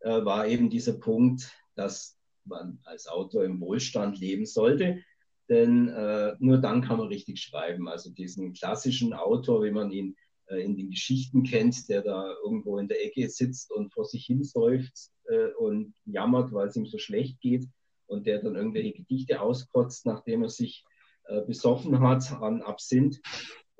äh, 0.00 0.24
war 0.24 0.48
eben 0.48 0.70
dieser 0.70 0.94
Punkt, 0.94 1.52
dass 1.76 2.18
man 2.44 2.78
als 2.84 3.06
Autor 3.06 3.44
im 3.44 3.60
Wohlstand 3.60 4.18
leben 4.18 4.46
sollte. 4.46 5.02
Denn 5.48 5.88
äh, 5.88 6.34
nur 6.38 6.58
dann 6.58 6.82
kann 6.82 6.98
man 6.98 7.08
richtig 7.08 7.40
schreiben. 7.40 7.88
Also 7.88 8.10
diesen 8.10 8.52
klassischen 8.52 9.12
Autor, 9.12 9.64
wie 9.64 9.70
man 9.70 9.90
ihn 9.90 10.16
äh, 10.46 10.62
in 10.62 10.76
den 10.76 10.90
Geschichten 10.90 11.42
kennt, 11.42 11.88
der 11.88 12.02
da 12.02 12.34
irgendwo 12.44 12.78
in 12.78 12.88
der 12.88 13.04
Ecke 13.04 13.28
sitzt 13.28 13.70
und 13.72 13.92
vor 13.92 14.04
sich 14.04 14.24
hin 14.26 14.44
seufzt 14.44 15.12
äh, 15.24 15.48
und 15.58 15.94
jammert, 16.04 16.52
weil 16.52 16.68
es 16.68 16.76
ihm 16.76 16.86
so 16.86 16.98
schlecht 16.98 17.40
geht 17.40 17.66
und 18.06 18.26
der 18.26 18.42
dann 18.42 18.56
irgendwelche 18.56 18.92
Gedichte 18.92 19.40
auskotzt, 19.40 20.06
nachdem 20.06 20.42
er 20.42 20.48
sich 20.48 20.84
äh, 21.24 21.42
besoffen 21.42 22.00
hat 22.00 22.30
an 22.40 22.62
Absinth. 22.62 23.20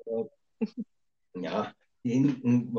Äh, 0.05 0.67
ja, 1.35 1.73
den 2.03 2.73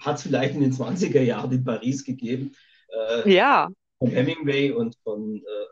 hat 0.00 0.16
es 0.16 0.22
vielleicht 0.22 0.54
in 0.54 0.60
den 0.60 0.72
20er 0.72 1.22
Jahren 1.22 1.52
in 1.52 1.64
Paris 1.64 2.04
gegeben. 2.04 2.54
Äh, 2.88 3.32
ja. 3.32 3.68
Von 4.00 4.10
Hemingway 4.10 4.72
und 4.72 4.96
von, 5.04 5.36
äh, 5.36 5.66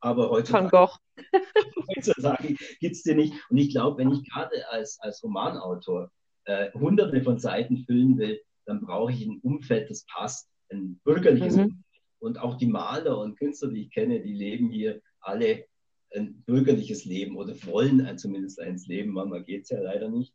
aber 0.00 0.30
heutzutage, 0.30 0.72
Van 0.72 0.88
Gogh. 0.88 0.96
heutzutage 1.96 2.56
gibt 2.80 2.96
es 2.96 3.02
den 3.02 3.18
nicht. 3.18 3.34
Und 3.50 3.58
ich 3.58 3.70
glaube, 3.70 3.98
wenn 3.98 4.10
ich 4.10 4.28
gerade 4.28 4.68
als, 4.70 4.98
als 5.00 5.22
Romanautor 5.22 6.10
äh, 6.44 6.72
hunderte 6.72 7.22
von 7.22 7.38
Seiten 7.38 7.84
füllen 7.84 8.18
will, 8.18 8.40
dann 8.66 8.80
brauche 8.80 9.12
ich 9.12 9.24
ein 9.24 9.38
Umfeld, 9.42 9.90
das 9.90 10.04
passt, 10.06 10.48
ein 10.70 11.00
bürgerliches 11.04 11.56
mhm. 11.56 11.62
Umfeld. 11.62 11.84
Und 12.20 12.40
auch 12.40 12.56
die 12.56 12.66
Maler 12.66 13.18
und 13.18 13.38
Künstler, 13.38 13.68
die 13.68 13.82
ich 13.82 13.90
kenne, 13.90 14.20
die 14.20 14.34
leben 14.34 14.70
hier 14.70 15.00
alle 15.20 15.66
ein 16.14 16.42
bürgerliches 16.42 17.04
Leben 17.04 17.36
oder 17.36 17.54
wollen 17.64 18.00
ein, 18.00 18.18
zumindest 18.18 18.60
eins 18.60 18.86
leben. 18.86 19.12
Manchmal 19.12 19.44
geht 19.44 19.64
es 19.64 19.70
ja 19.70 19.80
leider 19.80 20.08
nicht. 20.08 20.34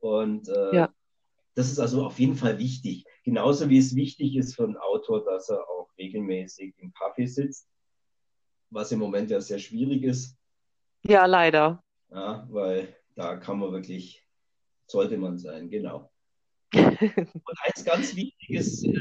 Und 0.00 0.48
äh, 0.48 0.76
ja. 0.76 0.94
Das 1.54 1.70
ist 1.70 1.78
also 1.78 2.04
auf 2.04 2.18
jeden 2.18 2.34
Fall 2.34 2.58
wichtig. 2.58 3.04
Genauso 3.24 3.68
wie 3.68 3.78
es 3.78 3.94
wichtig 3.94 4.36
ist 4.36 4.54
für 4.54 4.64
einen 4.64 4.76
Autor, 4.76 5.24
dass 5.24 5.48
er 5.48 5.68
auch 5.68 5.90
regelmäßig 5.98 6.74
im 6.78 6.92
Kaffee 6.92 7.26
sitzt, 7.26 7.68
was 8.70 8.92
im 8.92 8.98
Moment 8.98 9.30
ja 9.30 9.40
sehr 9.40 9.58
schwierig 9.58 10.02
ist. 10.02 10.36
Ja, 11.04 11.26
leider. 11.26 11.82
Ja, 12.10 12.46
weil 12.50 12.96
da 13.14 13.36
kann 13.36 13.58
man 13.58 13.72
wirklich, 13.72 14.26
sollte 14.86 15.18
man 15.18 15.38
sein, 15.38 15.68
genau. 15.68 16.10
Und 16.72 17.58
eins 17.64 17.84
ganz 17.84 18.16
wichtiges, 18.16 18.82
äh, 18.84 18.98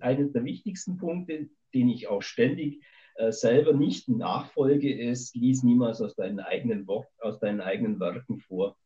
eines 0.00 0.32
der 0.32 0.44
wichtigsten 0.44 0.96
Punkte, 0.96 1.50
den 1.74 1.88
ich 1.90 2.08
auch 2.08 2.22
ständig 2.22 2.82
äh, 3.16 3.30
selber 3.30 3.72
nicht 3.72 4.08
nachfolge, 4.08 4.92
ist, 4.94 5.34
lies 5.34 5.62
niemals 5.62 6.00
aus 6.00 6.14
deinen 6.14 6.40
eigenen, 6.40 6.86
aus 7.20 7.40
deinen 7.40 7.60
eigenen 7.60 8.00
Werken 8.00 8.40
vor. 8.40 8.78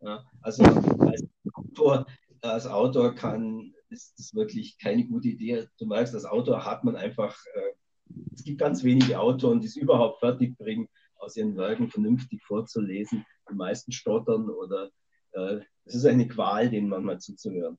Ja, 0.00 0.24
also 0.42 0.64
als 0.64 1.26
Autor, 1.78 2.06
als 2.40 2.66
Autor 2.66 3.14
kann, 3.14 3.72
ist 3.90 4.18
das 4.18 4.34
wirklich 4.34 4.78
keine 4.78 5.04
gute 5.06 5.28
Idee. 5.28 5.66
Du 5.78 5.86
merkst, 5.86 6.14
als 6.14 6.24
Autor 6.24 6.64
hat 6.64 6.84
man 6.84 6.96
einfach, 6.96 7.36
äh, 7.54 7.72
es 8.34 8.44
gibt 8.44 8.58
ganz 8.58 8.82
wenige 8.84 9.18
Autoren, 9.18 9.60
die 9.60 9.66
es 9.66 9.76
überhaupt 9.76 10.20
fertig 10.20 10.56
bringen, 10.58 10.88
aus 11.18 11.36
ihren 11.36 11.56
Werken 11.56 11.90
vernünftig 11.90 12.42
vorzulesen. 12.44 13.24
Die 13.50 13.54
meisten 13.54 13.92
stottern 13.92 14.48
oder 14.48 14.90
äh, 15.32 15.60
es 15.84 15.94
ist 15.94 16.06
eine 16.06 16.28
Qual, 16.28 16.70
denen 16.70 16.88
manchmal 16.88 17.18
zuzuhören. 17.18 17.78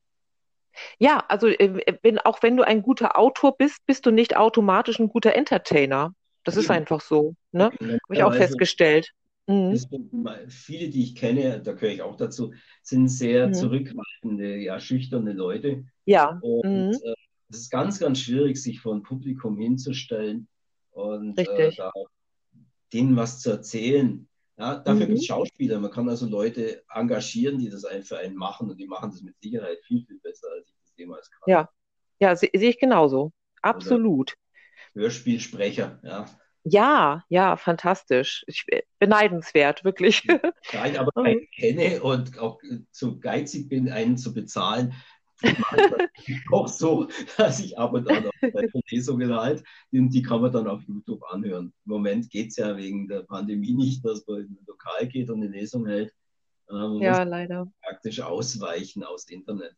Ja, 0.97 1.23
also 1.27 1.47
äh, 1.47 1.97
wenn, 2.01 2.19
auch 2.19 2.41
wenn 2.43 2.57
du 2.57 2.63
ein 2.63 2.81
guter 2.81 3.17
Autor 3.17 3.57
bist, 3.57 3.85
bist 3.85 4.05
du 4.05 4.11
nicht 4.11 4.37
automatisch 4.37 4.99
ein 4.99 5.09
guter 5.09 5.35
Entertainer. 5.35 6.13
Das 6.43 6.57
ist 6.57 6.71
einfach 6.71 7.01
so. 7.01 7.35
Ne? 7.51 7.65
Habe 7.65 7.99
ich 8.11 8.23
auch 8.23 8.33
festgestellt. 8.33 9.11
Mhm. 9.49 9.75
Viele, 10.47 10.89
die 10.89 11.01
ich 11.01 11.15
kenne, 11.15 11.59
da 11.59 11.73
gehöre 11.73 11.89
ich 11.89 12.01
auch 12.03 12.15
dazu, 12.15 12.53
sind 12.83 13.07
sehr 13.07 13.47
mhm. 13.47 13.53
zurückhaltende, 13.55 14.57
ja, 14.57 14.79
schüchterne 14.79 15.33
Leute. 15.33 15.85
Ja. 16.05 16.37
Und 16.43 16.91
mhm. 16.91 16.99
äh, 17.03 17.15
es 17.49 17.61
ist 17.61 17.71
ganz, 17.71 17.99
ganz 17.99 18.19
schwierig, 18.19 18.61
sich 18.61 18.79
vor 18.79 18.93
ein 18.93 19.01
Publikum 19.01 19.57
hinzustellen 19.57 20.47
und 20.91 21.35
äh, 21.39 21.71
da, 21.75 21.91
denen 22.93 23.15
was 23.15 23.41
zu 23.41 23.49
erzählen. 23.49 24.27
Ja, 24.59 24.75
dafür 24.75 25.05
mhm. 25.05 25.07
gibt 25.07 25.19
es 25.19 25.25
Schauspieler. 25.25 25.79
Man 25.79 25.89
kann 25.89 26.07
also 26.09 26.27
Leute 26.27 26.83
engagieren, 26.93 27.57
die 27.57 27.69
das 27.69 27.87
für 28.03 28.19
einen 28.19 28.35
machen 28.35 28.69
und 28.69 28.79
die 28.79 28.87
machen 28.87 29.09
das 29.09 29.23
mit 29.23 29.35
Sicherheit 29.41 29.79
viel, 29.87 30.05
viel 30.05 30.19
besser, 30.19 30.47
als 30.55 30.67
ich 30.67 30.75
das 30.79 30.93
jemals 30.95 31.31
kann. 31.31 31.41
Ja, 31.47 31.69
ja 32.19 32.35
sehe 32.35 32.51
seh 32.53 32.69
ich 32.69 32.77
genauso. 32.77 33.31
Absolut. 33.63 34.35
Oder 34.93 35.03
Hörspielsprecher, 35.05 35.99
ja. 36.03 36.27
Ja, 36.63 37.23
ja, 37.29 37.55
fantastisch. 37.55 38.43
Ich, 38.47 38.65
äh, 38.67 38.81
beneidenswert, 38.99 39.83
wirklich. 39.83 40.23
Ich 40.71 40.99
aber 40.99 41.11
keinen 41.11 41.47
kenne 41.51 42.01
und 42.01 42.37
auch 42.37 42.59
zu 42.91 43.19
geizig 43.19 43.69
bin, 43.69 43.89
einen 43.89 44.17
zu 44.17 44.33
bezahlen, 44.33 44.93
auch 46.51 46.67
so, 46.67 47.07
dass 47.37 47.59
ich 47.59 47.77
ab 47.77 47.93
und 47.93 48.09
an 48.09 48.27
auch 48.27 48.31
bei 48.53 48.67
Lesungen 48.89 49.33
halt, 49.33 49.63
und 49.91 50.09
die 50.09 50.21
kann 50.21 50.41
man 50.41 50.51
dann 50.51 50.67
auf 50.67 50.81
YouTube 50.83 51.23
anhören. 51.29 51.73
Im 51.85 51.91
Moment 51.91 52.29
geht 52.29 52.49
es 52.49 52.57
ja 52.57 52.75
wegen 52.75 53.07
der 53.07 53.21
Pandemie 53.21 53.73
nicht, 53.73 54.03
dass 54.03 54.25
man 54.27 54.41
in 54.41 54.51
ein 54.51 54.65
Lokal 54.67 55.07
geht 55.07 55.29
und 55.29 55.41
eine 55.41 55.51
Lesung 55.51 55.85
hält. 55.85 56.13
Ähm, 56.69 56.97
ja, 57.01 57.23
leider. 57.23 57.71
Praktisch 57.81 58.21
ausweichen 58.21 59.03
aus 59.03 59.25
dem 59.25 59.39
Internet. 59.39 59.75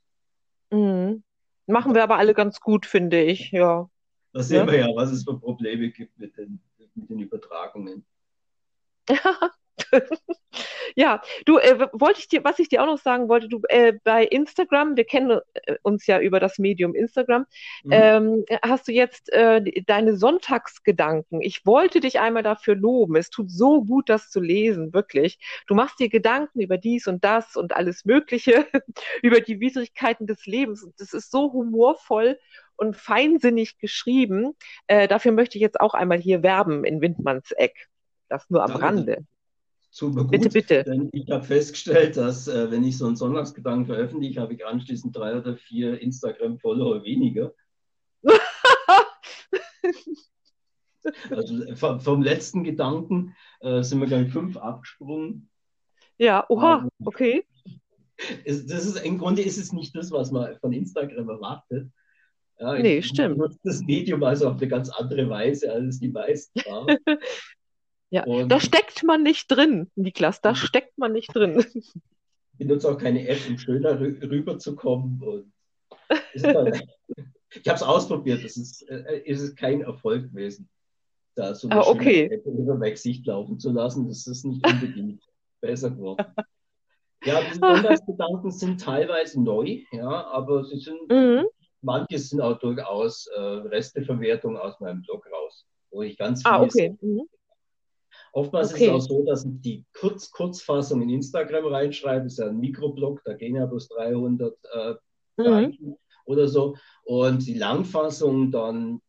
Mhm. 0.71 1.23
Machen 1.67 1.93
wir 1.93 2.03
aber 2.03 2.17
alle 2.17 2.33
ganz 2.33 2.59
gut, 2.59 2.85
finde 2.85 3.21
ich, 3.21 3.51
ja. 3.51 3.89
Da 4.33 4.43
sehen 4.43 4.67
ja? 4.67 4.71
wir 4.71 4.79
ja, 4.79 4.88
was 4.95 5.11
es 5.11 5.23
für 5.23 5.39
Probleme 5.39 5.89
gibt 5.91 6.17
mit 6.17 6.35
den, 6.38 6.61
mit 7.01 7.10
den 7.10 7.20
Übertragungen. 7.20 8.05
ja, 10.96 11.22
du, 11.46 11.58
äh, 11.58 11.88
wollte 11.93 12.20
ich 12.20 12.27
dir, 12.27 12.43
was 12.43 12.60
ich 12.60 12.70
dir 12.70 12.81
auch 12.81 12.88
noch 12.88 12.98
sagen 12.98 13.29
wollte, 13.29 13.48
du 13.48 13.62
äh, 13.70 13.93
bei 14.03 14.25
Instagram, 14.25 14.96
wir 14.96 15.05
kennen 15.05 15.39
äh, 15.53 15.75
uns 15.81 16.08
ja 16.08 16.20
über 16.20 16.39
das 16.39 16.60
Medium 16.60 16.93
Instagram, 16.93 17.46
mhm. 17.84 17.91
ähm, 17.91 18.46
hast 18.62 18.88
du 18.88 18.91
jetzt 18.91 19.31
äh, 19.31 19.62
deine 19.86 20.15
Sonntagsgedanken. 20.15 21.41
Ich 21.41 21.65
wollte 21.65 22.00
dich 22.00 22.20
einmal 22.20 22.43
dafür 22.43 22.75
loben. 22.75 23.15
Es 23.15 23.29
tut 23.29 23.51
so 23.51 23.84
gut, 23.84 24.10
das 24.10 24.29
zu 24.29 24.39
lesen, 24.39 24.93
wirklich. 24.93 25.39
Du 25.67 25.75
machst 25.75 26.00
dir 26.00 26.10
Gedanken 26.10 26.62
über 26.62 26.77
dies 26.77 27.08
und 27.08 27.24
das 27.24 27.55
und 27.55 27.74
alles 27.75 28.05
Mögliche, 28.05 28.67
über 29.22 29.41
die 29.41 29.60
Widrigkeiten 29.60 30.27
des 30.27 30.46
Lebens. 30.46 30.88
Das 30.98 31.13
ist 31.13 31.31
so 31.31 31.51
humorvoll 31.51 32.38
und 32.81 32.97
feinsinnig 32.97 33.77
geschrieben. 33.77 34.53
Äh, 34.88 35.07
dafür 35.07 35.31
möchte 35.31 35.59
ich 35.59 35.61
jetzt 35.61 35.79
auch 35.79 35.93
einmal 35.93 36.17
hier 36.17 36.41
werben 36.41 36.83
in 36.83 37.00
Windmanns 37.00 37.51
Eck. 37.51 37.88
Das 38.27 38.50
nur 38.50 38.63
am 38.63 38.71
Danke. 38.71 38.85
Rande. 38.85 39.25
Super 39.91 40.23
gut. 40.23 40.31
Bitte, 40.31 40.50
bitte. 40.50 40.83
Denn 40.83 41.09
ich 41.13 41.29
habe 41.29 41.43
festgestellt, 41.43 42.17
dass 42.17 42.47
äh, 42.47 42.71
wenn 42.71 42.83
ich 42.83 42.97
so 42.97 43.05
einen 43.05 43.15
Sonntagsgedanken 43.15 43.85
veröffentliche, 43.85 44.41
habe 44.41 44.55
ich 44.55 44.65
anschließend 44.65 45.15
drei 45.15 45.38
oder 45.38 45.57
vier 45.57 46.01
Instagram-Follower 46.01 47.03
weniger. 47.03 47.53
also 51.29 51.75
vom, 51.75 52.00
vom, 52.00 52.23
letzten 52.23 52.63
Gedanken 52.63 53.35
äh, 53.59 53.83
sind 53.83 54.00
wir, 54.00 54.07
glaube 54.07 54.23
ich, 54.23 54.33
fünf 54.33 54.57
abgesprungen. 54.57 55.50
Ja, 56.17 56.45
oha, 56.50 56.88
okay. 57.03 57.45
Es, 58.43 58.65
das 58.65 58.85
ist, 58.88 59.05
Im 59.05 59.19
Grunde 59.19 59.43
ist 59.43 59.57
es 59.57 59.71
nicht 59.71 59.95
das, 59.95 60.11
was 60.11 60.31
man 60.31 60.57
von 60.59 60.73
Instagram 60.73 61.29
erwartet. 61.29 61.91
Ja, 62.62 62.77
nee, 62.77 63.01
stimmt. 63.01 63.41
Das 63.63 63.82
Medium 63.82 64.24
also 64.24 64.50
auf 64.50 64.58
eine 64.58 64.68
ganz 64.68 64.89
andere 64.89 65.27
Weise, 65.30 65.72
als 65.72 66.00
die 66.00 66.10
meisten 66.10 66.60
waren. 66.65 66.98
Ja, 68.13 68.25
und 68.25 68.50
da 68.50 68.60
steckt 68.60 69.03
man 69.03 69.24
nicht 69.24 69.48
drin, 69.48 69.89
Niklas, 69.96 70.41
da 70.41 70.53
steckt 70.53 70.98
man 70.98 71.13
nicht 71.13 71.34
drin. 71.34 71.65
Ich 71.74 71.94
benutze 72.58 72.91
auch 72.91 72.98
keine 72.98 73.25
App, 73.25 73.39
um 73.48 73.58
schöner 73.58 73.98
rüberzukommen. 74.01 75.53
ich 76.34 76.44
habe 76.44 76.84
es 77.56 77.82
ausprobiert, 77.82 78.44
es 78.44 78.58
ist, 78.58 78.82
äh, 78.89 79.22
ist 79.24 79.56
kein 79.56 79.80
Erfolg 79.80 80.30
gewesen, 80.30 80.68
da 81.36 81.56
so 81.56 81.70
eine 81.70 81.80
ah, 81.80 81.88
okay. 81.88 82.25
App 82.25 82.46
über 82.46 82.75
mein 82.75 82.91
Gesicht 82.91 83.25
laufen 83.27 83.58
zu 83.60 83.72
lassen. 83.72 84.10
Das 84.10 84.27
ist 84.27 84.44
nicht 84.44 84.68
unbedingt 84.68 85.24
besser 85.62 85.89
geworden. 85.91 86.25
Ja, 87.24 87.39
diese 87.41 87.60
Sonntagsgedanken 87.60 88.51
sind 88.51 88.82
teilweise 88.82 89.44
neu, 89.44 89.82
ja, 89.91 90.25
aber 90.25 90.65
sie 90.65 90.80
sind, 90.80 91.08
mhm. 91.08 91.46
Manche 91.81 92.19
sind 92.19 92.41
auch 92.41 92.59
durchaus 92.59 93.27
äh, 93.27 93.39
Resteverwertung 93.39 94.57
aus 94.57 94.79
meinem 94.79 95.01
Blog 95.01 95.25
raus, 95.31 95.65
wo 95.91 96.01
ich 96.01 96.17
ganz 96.17 96.41
viel 96.41 96.51
ah, 96.51 96.61
okay. 96.61 96.97
Mhm. 97.01 97.27
Oftmals 98.33 98.73
okay. 98.73 98.85
ist 98.85 98.89
es 98.89 98.95
auch 98.95 99.07
so, 99.07 99.25
dass 99.25 99.45
ich 99.45 99.61
die 99.61 99.85
Kurz 99.93 100.31
Kurzfassung 100.31 101.01
in 101.01 101.09
Instagram 101.09 101.65
reinschreibe. 101.65 102.23
Das 102.23 102.33
ist 102.33 102.39
ja 102.39 102.47
ein 102.47 102.59
Mikroblog, 102.59 103.21
da 103.25 103.33
gehen 103.33 103.55
ja 103.55 103.65
bloß 103.65 103.89
300 103.89 104.57
äh, 104.73 104.93
mhm. 105.38 105.97
oder 106.25 106.47
so. 106.47 106.75
Und 107.03 107.45
die 107.45 107.55
Langfassung 107.55 108.51
dann 108.51 109.01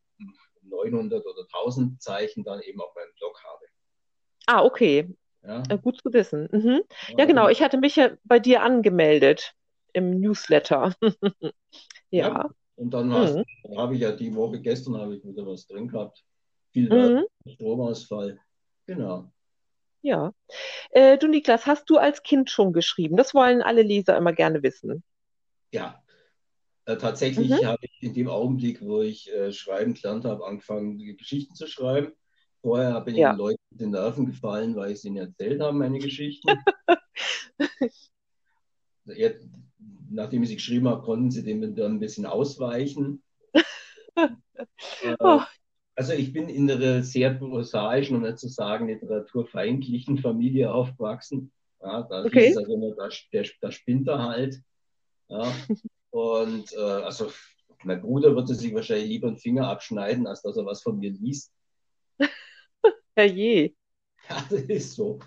900 0.63 1.25
oder 1.25 1.43
1000 1.53 2.03
Zeichen 2.03 2.43
dann 2.43 2.61
eben 2.63 2.81
auf 2.81 2.95
meinem 2.95 3.13
Blog 3.17 3.41
habe. 3.45 3.67
Ah, 4.47 4.65
okay. 4.65 5.09
Ja. 5.45 5.63
Äh, 5.69 5.79
gut 5.79 6.01
zu 6.01 6.13
wissen. 6.13 6.49
Mhm. 6.51 6.83
Ja, 7.17 7.25
genau. 7.25 7.49
Ich 7.49 7.63
hatte 7.63 7.79
mich 7.79 7.97
ja 7.97 8.11
bei 8.25 8.39
dir 8.39 8.63
angemeldet 8.63 9.55
im 9.93 10.21
Newsletter. 10.21 10.95
ja. 12.11 12.29
ja. 12.29 12.51
Und 12.83 12.91
dann, 12.91 13.09
mhm. 13.11 13.45
habe 13.77 13.95
ich 13.95 14.01
ja 14.01 14.11
die 14.11 14.35
Woche, 14.35 14.61
gestern 14.61 14.97
habe 14.97 15.15
ich 15.15 15.25
wieder 15.25 15.47
was 15.47 15.69
drin 15.69 15.87
gehabt. 15.87 16.25
Viel 16.73 16.91
mhm. 16.91 17.25
Stromausfall. 17.47 18.41
Genau. 18.87 19.31
Ja. 20.01 20.33
Äh, 20.91 21.17
du, 21.17 21.29
Niklas, 21.29 21.67
hast 21.67 21.89
du 21.89 21.99
als 21.99 22.25
Kind 22.25 22.51
schon 22.51 22.73
geschrieben? 22.73 23.17
Das 23.17 23.35
wollen 23.35 23.63
alle 23.63 23.83
Leser 23.83 24.17
immer 24.17 24.33
gerne 24.33 24.65
wissen. 24.65 25.05
Ja. 25.71 26.03
Äh, 26.87 26.97
tatsächlich 26.97 27.51
mhm. 27.51 27.65
habe 27.65 27.79
ich 27.83 28.03
in 28.03 28.15
dem 28.15 28.29
Augenblick, 28.29 28.83
wo 28.83 29.01
ich 29.01 29.33
äh, 29.33 29.53
schreiben 29.53 29.95
gelernt 29.95 30.25
habe, 30.25 30.45
angefangen, 30.45 30.99
Geschichten 31.17 31.55
zu 31.55 31.69
schreiben. 31.69 32.13
Vorher 32.63 33.01
bin 33.03 33.15
ich 33.15 33.21
ja. 33.21 33.33
den 33.33 33.39
Leuten 33.39 33.63
den 33.71 33.91
Nerven 33.91 34.27
gefallen, 34.27 34.75
weil 34.75 34.91
ich 34.91 34.99
es 34.99 35.05
ihnen 35.05 35.19
erzählt 35.19 35.61
habe, 35.61 35.79
meine 35.79 36.01
Geschichten. 36.01 36.49
Jetzt, 39.05 39.47
nachdem 40.15 40.43
ich 40.43 40.49
sie 40.51 40.57
geschrieben 40.57 40.89
habe, 40.89 41.03
konnten 41.03 41.31
sie 41.31 41.43
dem 41.43 41.75
dann 41.75 41.95
ein 41.95 42.01
bisschen 42.01 42.27
ausweichen. 42.27 43.23
äh, 44.15 45.17
oh. 45.19 45.41
Also 45.95 46.15
ich 46.15 46.33
bin 46.33 46.49
in 46.49 46.71
einer 46.71 47.03
sehr 47.03 47.35
prosaischen, 47.35 48.17
um 48.17 48.23
nicht 48.23 48.39
zu 48.39 48.49
sagen 48.49 48.89
literaturfeindlichen 48.89 50.19
Familie 50.19 50.73
aufgewachsen. 50.73 51.53
Ja, 51.83 52.03
da 52.03 52.25
Okay. 52.25 52.49
ist 52.49 52.57
also 52.57 52.73
immer, 52.73 52.95
da, 52.95 53.09
der, 53.33 53.47
da 53.61 53.71
spinnt 53.71 54.09
er 54.09 54.23
halt. 54.23 54.61
Ja. 55.29 55.53
Und 56.11 56.73
äh, 56.73 56.79
also 56.79 57.33
mein 57.85 58.01
Bruder 58.01 58.35
würde 58.35 58.55
sich 58.55 58.75
wahrscheinlich 58.75 59.09
lieber 59.09 59.29
einen 59.29 59.39
Finger 59.39 59.69
abschneiden, 59.69 60.27
als 60.27 60.43
dass 60.43 60.57
er 60.57 60.67
was 60.67 60.83
von 60.83 60.99
mir 60.99 61.11
liest. 61.11 61.53
Herrje. 63.17 63.75
Ja, 64.29 64.47
das 64.49 64.63
ist 64.63 64.95
so. 64.95 65.19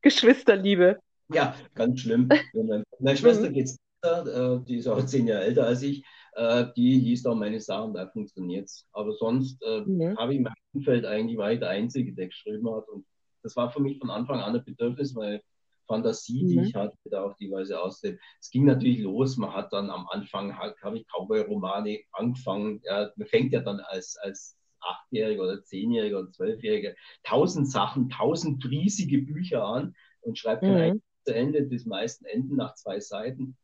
Geschwisterliebe. 0.00 1.00
Ja, 1.32 1.54
ganz 1.74 2.00
schlimm. 2.00 2.28
Meine, 2.52 2.84
Schwester 3.16 3.50
Mhm. 3.50 3.54
geht's 3.54 3.78
besser, 4.00 4.56
äh, 4.56 4.64
die 4.64 4.76
ist 4.76 4.86
auch 4.88 5.04
zehn 5.04 5.26
Jahre 5.26 5.44
älter 5.44 5.66
als 5.66 5.82
ich. 5.82 6.04
Äh, 6.34 6.66
die 6.76 6.94
liest 7.00 7.26
auch 7.26 7.34
meine 7.34 7.60
Sachen, 7.60 7.94
da 7.94 8.08
funktioniert's. 8.08 8.86
Aber 8.92 9.12
sonst 9.12 9.62
äh, 9.62 9.82
Mhm. 9.86 10.16
habe 10.16 10.32
ich 10.32 10.38
in 10.38 10.44
meinem 10.44 10.54
Umfeld 10.74 11.04
eigentlich 11.04 11.38
war 11.38 11.52
ich 11.52 11.60
der 11.60 11.70
Einzige, 11.70 12.14
der 12.14 12.26
geschrieben 12.28 12.70
hat. 12.74 12.88
Und 12.88 13.04
das 13.42 13.56
war 13.56 13.70
für 13.70 13.80
mich 13.80 13.98
von 13.98 14.10
Anfang 14.10 14.40
an 14.40 14.54
ein 14.56 14.64
Bedürfnis, 14.64 15.14
weil 15.14 15.42
Fantasie, 15.86 16.44
die 16.46 16.60
Mhm. 16.60 16.62
ich 16.62 16.74
hatte, 16.74 16.96
da 17.04 17.24
auf 17.24 17.36
die 17.36 17.50
Weise 17.50 17.80
ausleben. 17.80 18.18
Es 18.40 18.50
ging 18.50 18.64
natürlich 18.64 19.00
los. 19.00 19.36
Man 19.36 19.52
hat 19.52 19.72
dann 19.72 19.90
am 19.90 20.06
Anfang 20.08 20.56
halt, 20.56 20.76
habe 20.82 20.98
ich 20.98 21.06
Cowboy-Romane 21.08 22.00
angefangen. 22.12 22.80
Ja, 22.84 23.10
man 23.16 23.26
fängt 23.26 23.52
ja 23.52 23.60
dann 23.60 23.80
als, 23.80 24.16
als 24.22 24.56
Achtjähriger 24.80 25.42
oder 25.42 25.62
Zehnjähriger 25.64 26.20
oder 26.20 26.30
Zwölfjähriger 26.30 26.94
tausend 27.24 27.70
Sachen, 27.70 28.08
tausend 28.08 28.64
riesige 28.64 29.18
Bücher 29.18 29.64
an 29.64 29.94
und 30.22 30.38
schreibt 30.38 30.62
Mhm. 30.62 31.00
Zu 31.30 31.34
Ende, 31.36 31.62
die 31.62 31.88
meisten 31.88 32.24
enden 32.24 32.56
nach 32.56 32.74
zwei 32.74 32.98
Seiten. 33.00 33.56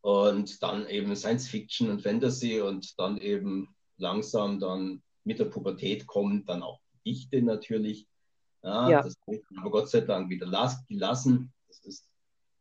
Und 0.00 0.62
dann 0.62 0.86
eben 0.88 1.14
Science 1.14 1.48
Fiction 1.48 1.90
und 1.90 2.00
Fantasy 2.02 2.60
und 2.60 2.98
dann 2.98 3.18
eben 3.18 3.74
langsam 3.98 4.58
dann 4.58 5.02
mit 5.24 5.38
der 5.38 5.44
Pubertät 5.44 6.06
kommen 6.06 6.46
dann 6.46 6.62
auch 6.62 6.80
Gedichte 6.92 7.42
natürlich. 7.42 8.06
Ja, 8.62 8.88
Ja. 8.88 9.02
das 9.02 9.14
aber 9.58 9.70
Gott 9.70 9.90
sei 9.90 10.00
Dank 10.00 10.30
wieder 10.30 10.46
las- 10.46 10.86
gelassen. 10.86 11.52
Das 11.68 11.80
ist 11.84 12.06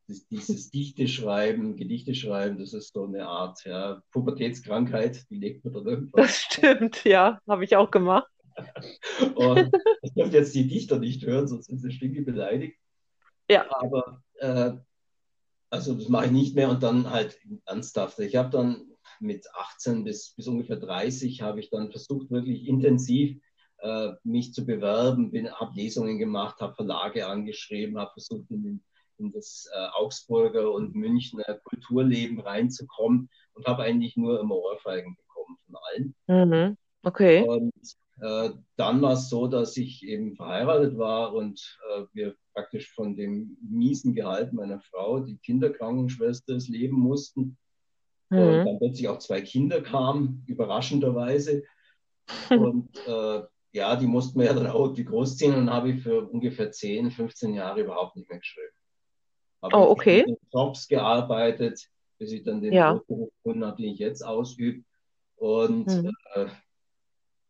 das, 0.07 0.27
dieses 0.27 0.69
Dichte 0.71 1.07
schreiben, 1.07 1.77
Gedichte 1.77 2.13
schreiben, 2.15 2.57
das 2.59 2.73
ist 2.73 2.93
so 2.93 3.05
eine 3.05 3.27
Art 3.27 3.63
ja, 3.63 4.01
Pubertätskrankheit, 4.11 5.25
die 5.29 5.37
legt 5.37 5.63
man 5.63 5.73
dann 5.75 5.85
irgendwann. 5.85 6.23
Das 6.23 6.35
stimmt, 6.35 7.03
ja, 7.05 7.39
habe 7.47 7.63
ich 7.63 7.75
auch 7.77 7.91
gemacht. 7.91 8.27
Und 9.35 9.71
ich 10.01 10.13
dürfte 10.13 10.37
jetzt 10.37 10.55
die 10.55 10.67
Dichter 10.67 10.99
nicht 10.99 11.23
hören, 11.25 11.47
sonst 11.47 11.67
sind 11.67 11.79
sie 11.79 11.91
stinke 11.91 12.23
beleidigt. 12.23 12.77
Ja. 13.49 13.65
Aber 13.69 14.23
äh, 14.35 14.71
also 15.69 15.93
das 15.95 16.09
mache 16.09 16.27
ich 16.27 16.31
nicht 16.31 16.55
mehr 16.55 16.69
und 16.69 16.83
dann 16.83 17.09
halt 17.09 17.37
ernsthaft. 17.65 18.19
Ich 18.19 18.35
habe 18.35 18.49
dann 18.49 18.89
mit 19.19 19.45
18 19.53 20.03
bis, 20.03 20.33
bis 20.35 20.47
ungefähr 20.47 20.77
30 20.77 21.41
habe 21.41 21.59
ich 21.59 21.69
dann 21.69 21.91
versucht, 21.91 22.31
wirklich 22.31 22.67
intensiv 22.67 23.39
äh, 23.79 24.11
mich 24.23 24.53
zu 24.53 24.65
bewerben, 24.65 25.31
bin, 25.31 25.51
habe 25.51 25.75
Lesungen 25.75 26.17
gemacht, 26.17 26.59
habe 26.61 26.75
Verlage 26.75 27.27
angeschrieben, 27.27 27.97
habe 27.97 28.11
versucht, 28.13 28.49
in, 28.49 28.63
den, 28.63 28.83
in 29.17 29.31
das 29.31 29.69
äh, 29.73 29.87
Augsburger 29.93 30.71
und 30.71 30.95
Münchner 30.95 31.59
Kulturleben 31.63 32.39
reinzukommen 32.39 33.29
und 33.53 33.65
habe 33.67 33.83
eigentlich 33.83 34.15
nur 34.17 34.39
immer 34.39 34.55
Ohrfeigen 34.55 35.15
bekommen 35.15 35.57
von 35.65 35.75
allen. 35.87 36.15
Mhm. 36.27 36.77
Okay. 37.03 37.43
Und 37.47 37.73
dann 38.21 39.01
war 39.01 39.13
es 39.13 39.29
so, 39.29 39.47
dass 39.47 39.77
ich 39.77 40.03
eben 40.03 40.35
verheiratet 40.35 40.97
war 40.97 41.33
und 41.33 41.77
äh, 41.95 42.03
wir 42.13 42.35
praktisch 42.53 42.91
von 42.93 43.15
dem 43.15 43.57
miesen 43.61 44.13
Gehalt 44.13 44.51
meiner 44.53 44.81
Frau, 44.81 45.19
die 45.19 45.37
Kinderkrankenschwester, 45.37 46.55
ist, 46.55 46.67
leben 46.69 46.97
mussten. 46.99 47.57
Und 48.29 48.37
Mhm. 48.59 48.65
dann 48.65 48.77
plötzlich 48.79 49.07
auch 49.07 49.17
zwei 49.19 49.41
Kinder 49.41 49.81
kamen, 49.81 50.43
überraschenderweise. 50.45 51.63
Und 52.51 52.95
äh, 53.07 53.41
ja, 53.71 53.95
die 53.95 54.05
mussten 54.05 54.39
wir 54.39 54.47
ja 54.47 54.53
dann 54.53 54.67
auch 54.67 54.83
irgendwie 54.85 55.05
großziehen 55.05 55.53
und 55.53 55.65
dann 55.65 55.73
habe 55.73 55.91
ich 55.91 56.01
für 56.03 56.27
ungefähr 56.27 56.71
10, 56.71 57.11
15 57.11 57.53
Jahre 57.53 57.81
überhaupt 57.81 58.15
nicht 58.15 58.29
mehr 58.29 58.39
geschrieben. 58.39 58.73
Habe 59.61 59.75
Oh, 59.77 59.83
in 59.83 59.89
okay. 59.89 60.01
verschiedenen 60.17 60.37
Jobs 60.51 60.87
gearbeitet, 60.87 61.87
bis 62.17 62.31
ich 62.31 62.43
dann 62.43 62.61
den 62.61 62.73
Ja. 62.73 62.93
Beruf 63.07 63.29
gefunden 63.35 63.65
habe, 63.65 63.81
den 63.81 63.93
ich 63.93 63.99
jetzt 63.99 64.23
ausübe. 64.23 64.83
Und 65.37 65.87
Mhm. 65.87 66.11
äh, 66.35 66.47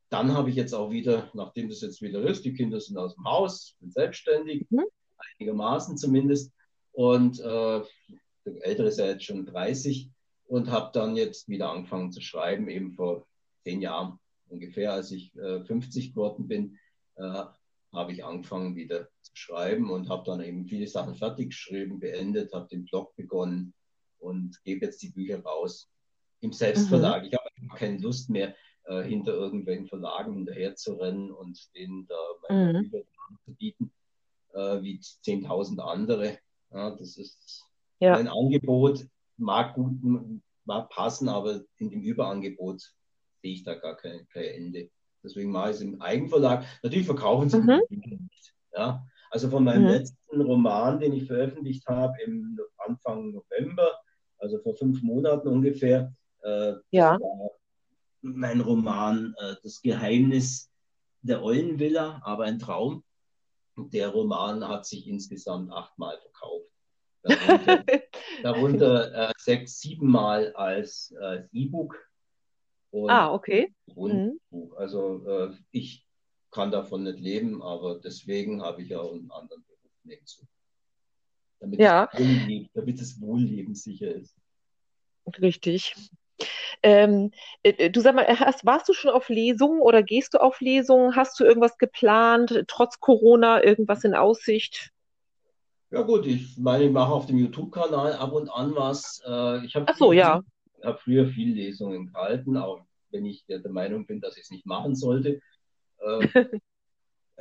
dann 0.10 0.34
habe 0.34 0.50
ich 0.50 0.56
jetzt 0.56 0.74
auch 0.74 0.92
wieder, 0.92 1.30
nachdem 1.34 1.70
das 1.70 1.82
jetzt 1.82 2.02
wieder 2.02 2.22
ist, 2.22 2.44
die 2.44 2.54
Kinder 2.54 2.80
sind 2.80 2.98
aus 2.98 3.16
dem 3.16 3.26
Haus, 3.26 3.76
bin 3.80 3.92
selbstständig, 3.92 4.66
Mhm. 4.70 4.86
einigermaßen 5.18 5.98
zumindest. 5.98 6.52
Und 6.92 7.40
äh, 7.40 7.82
der 8.46 8.66
Ältere 8.66 8.88
ist 8.88 9.00
ja 9.00 9.06
jetzt 9.06 9.26
schon 9.26 9.46
30 9.46 10.10
und 10.48 10.72
habe 10.72 10.90
dann 10.94 11.16
jetzt 11.16 11.48
wieder 11.48 11.70
angefangen 11.70 12.12
zu 12.12 12.22
schreiben, 12.22 12.68
eben 12.70 12.94
vor 12.94 13.28
zehn 13.64 13.82
Jahren 13.82 14.20
ungefähr, 14.48 14.94
als 14.94 15.12
ich 15.12 15.36
äh, 15.36 15.64
50 15.64 16.14
geworden 16.14 16.48
bin, 16.48 16.80
äh, 17.16 17.44
habe 17.92 18.12
ich 18.12 18.24
angefangen 18.24 18.76
wieder 18.76 19.10
zu 19.22 19.32
schreiben 19.36 19.90
und 19.92 20.10
habe 20.10 20.24
dann 20.26 20.42
eben 20.42 20.66
viele 20.66 20.88
Sachen 20.88 21.16
fertig 21.16 21.50
geschrieben, 21.50 22.00
beendet, 22.00 22.54
habe 22.54 22.68
den 22.68 22.86
Blog 22.86 23.16
begonnen 23.16 23.74
und 24.20 24.62
gebe 24.64 24.86
jetzt 24.86 25.02
die 25.04 25.10
Bücher 25.10 25.42
raus 25.44 25.90
im 26.42 26.52
Selbstverlag. 26.52 27.26
Ich 27.26 27.34
habe 27.34 27.50
einfach 27.56 27.78
keine 27.78 28.00
Lust 28.00 28.30
mehr, 28.30 28.56
äh, 28.90 29.04
hinter 29.04 29.34
irgendwelchen 29.34 29.88
Verlagen 29.88 30.34
hinterher 30.34 30.76
zu 30.76 30.96
rennen 30.96 31.32
und 31.32 31.74
denen 31.76 32.08
da 32.08 32.16
meine 32.50 32.74
Mhm. 32.74 32.90
Bücher 32.90 33.04
zu 33.46 33.54
bieten, 33.54 33.92
äh, 34.54 34.82
wie 34.82 35.00
10.000 35.00 35.80
andere. 35.80 36.40
Ja, 36.72 36.92
das 36.92 37.18
ist 37.18 37.64
Ja. 38.00 38.14
mein 38.14 38.28
Angebot, 38.28 39.06
mag 39.38 39.76
gut 39.76 39.94
mag 40.66 40.90
passen, 40.90 41.30
aber 41.30 41.62
in 41.78 41.90
dem 41.90 42.02
Überangebot 42.02 42.82
sehe 43.42 43.54
ich 43.54 43.64
da 43.64 43.74
gar 43.76 43.96
kein, 43.96 44.28
kein 44.30 44.44
Ende. 44.44 44.90
Deswegen 45.24 45.52
mache 45.52 45.72
ich 45.72 45.78
es 45.78 45.82
im 45.82 46.00
Eigenverlag. 46.02 46.64
Natürlich 46.84 47.08
verkaufen 47.08 47.50
sie 47.50 47.60
Mhm. 47.60 47.82
nicht. 47.90 48.54
Ja? 48.76 49.04
Also 49.32 49.50
von 49.50 49.64
meinem 49.64 49.84
Mhm. 49.84 49.90
letzten 49.90 50.42
Roman, 50.42 51.00
den 51.00 51.14
ich 51.14 51.26
veröffentlicht 51.26 51.88
habe 51.88 52.14
im 52.24 52.60
Anfang 52.78 53.32
November, 53.32 53.92
also 54.38 54.60
vor 54.60 54.76
fünf 54.76 55.02
Monaten 55.04 55.48
ungefähr, 55.48 56.14
äh, 56.44 56.74
Ja. 56.92 57.18
war 57.20 57.52
mein 58.22 58.62
Roman 58.62 59.34
äh, 59.40 59.56
Das 59.64 59.82
Geheimnis 59.82 60.72
der 61.22 61.44
Eulenvilla, 61.44 62.22
aber 62.24 62.46
ein 62.46 62.60
Traum. 62.60 63.04
Und 63.76 63.94
der 63.94 64.10
Roman 64.10 64.68
hat 64.68 64.86
sich 64.86 65.08
insgesamt 65.08 65.72
achtmal 65.72 66.18
verkauft. 66.20 66.70
Darunter, 67.24 67.84
darunter 68.44 69.30
äh, 69.30 69.34
sechs, 69.38 69.80
siebenmal 69.80 70.54
als 70.54 71.14
äh, 71.22 71.44
E-Book. 71.52 71.98
Ah, 73.08 73.34
okay. 73.34 73.74
Grundbuch. 73.88 74.76
Also 74.78 75.26
äh, 75.28 75.56
ich 75.72 76.06
kann 76.52 76.72
davon 76.72 77.04
nicht 77.04 77.20
leben, 77.20 77.62
aber 77.62 78.00
deswegen 78.00 78.62
habe 78.62 78.82
ich 78.82 78.96
auch 78.96 79.14
einen 79.14 79.30
anderen 79.32 79.64
Beruf 79.64 79.92
nebenzu. 80.04 80.48
Damit, 81.60 81.80
Ja. 81.80 82.10
Wohlleben, 82.14 82.70
damit 82.74 83.00
das 83.00 83.22
Wohlleben 83.22 83.76
sicher 83.76 84.14
ist. 84.14 84.36
Richtig. 85.40 85.96
Ähm, 86.84 87.32
äh, 87.64 87.90
du 87.90 88.02
sag 88.02 88.16
mal, 88.16 88.28
hast, 88.28 88.66
warst 88.66 88.88
du 88.90 88.94
schon 88.94 89.12
auf 89.12 89.30
Lesungen 89.30 89.82
oder 89.82 90.04
gehst 90.04 90.34
du 90.34 90.40
auf 90.42 90.62
Lesungen? 90.62 91.16
Hast 91.16 91.40
du 91.40 91.44
irgendwas 91.44 91.78
geplant, 91.78 92.64
trotz 92.68 93.00
Corona, 93.00 93.64
irgendwas 93.64 94.04
in 94.04 94.16
Aussicht? 94.16 94.92
Ja 95.92 96.04
gut, 96.04 96.26
ich 96.28 96.56
meine, 96.58 96.84
ich 96.86 96.92
mache 96.92 97.12
auf 97.12 97.26
dem 97.26 97.38
YouTube-Kanal 97.38 98.14
ab 98.14 98.32
und 98.34 98.50
an 98.50 98.76
was. 98.76 99.22
Äh, 99.26 99.66
ich 99.66 99.76
habe 99.76 99.86
Ach 99.88 99.98
so, 99.98 100.14
ja. 100.14 100.42
habe 100.84 100.98
früher 101.00 101.28
viel 101.28 101.54
Lesungen 101.56 102.08
gehalten, 102.14 102.58
auch 102.58 102.82
wenn 103.10 103.26
ich 103.26 103.46
der, 103.48 103.60
der 103.60 103.72
Meinung 103.72 104.06
bin, 104.06 104.22
dass 104.22 104.38
ich 104.38 104.44
es 104.44 104.52
nicht 104.52 104.68
machen 104.68 104.96
sollte. 104.96 105.42
Äh, 106.00 106.28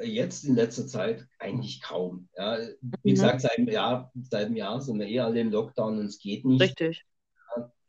jetzt 0.02 0.44
in 0.44 0.54
letzter 0.54 0.86
Zeit 0.86 1.26
eigentlich 1.38 1.82
kaum. 1.82 2.28
Ja, 2.36 2.58
wie 2.80 3.10
Mhm. 3.10 3.14
gesagt, 3.14 3.40
seit 3.42 3.58
einem 3.58 3.68
Jahr, 3.68 4.10
seit 4.30 4.46
einem 4.46 4.56
Jahr 4.56 4.80
sind 4.80 4.98
wir 4.98 5.06
eh 5.06 5.20
alle 5.20 5.40
im 5.40 5.50
Lockdown 5.50 5.98
und 5.98 6.06
es 6.06 6.18
geht 6.18 6.44
nicht. 6.44 6.62
Richtig. 6.62 7.04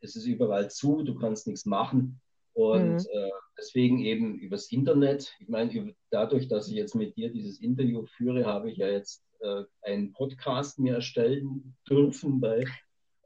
Es 0.00 0.16
ist 0.16 0.26
überall 0.26 0.70
zu, 0.70 1.02
du 1.02 1.14
kannst 1.14 1.46
nichts 1.46 1.66
machen. 1.66 2.20
Und 2.52 2.92
Mhm. 2.92 2.98
äh, 2.98 3.30
deswegen 3.58 4.00
eben 4.00 4.38
übers 4.38 4.72
Internet. 4.72 5.34
Ich 5.38 5.48
meine, 5.48 5.72
über, 5.72 5.92
dadurch, 6.10 6.48
dass 6.48 6.68
ich 6.68 6.74
jetzt 6.74 6.94
mit 6.94 7.16
dir 7.16 7.30
dieses 7.30 7.60
Interview 7.60 8.04
führe, 8.06 8.44
habe 8.44 8.70
ich 8.70 8.78
ja 8.78 8.88
jetzt 8.88 9.22
äh, 9.40 9.62
einen 9.82 10.12
Podcast 10.12 10.78
mir 10.78 10.94
erstellen 10.94 11.76
dürfen 11.88 12.40
bei. 12.40 12.64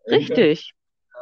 Richtig. 0.08 0.72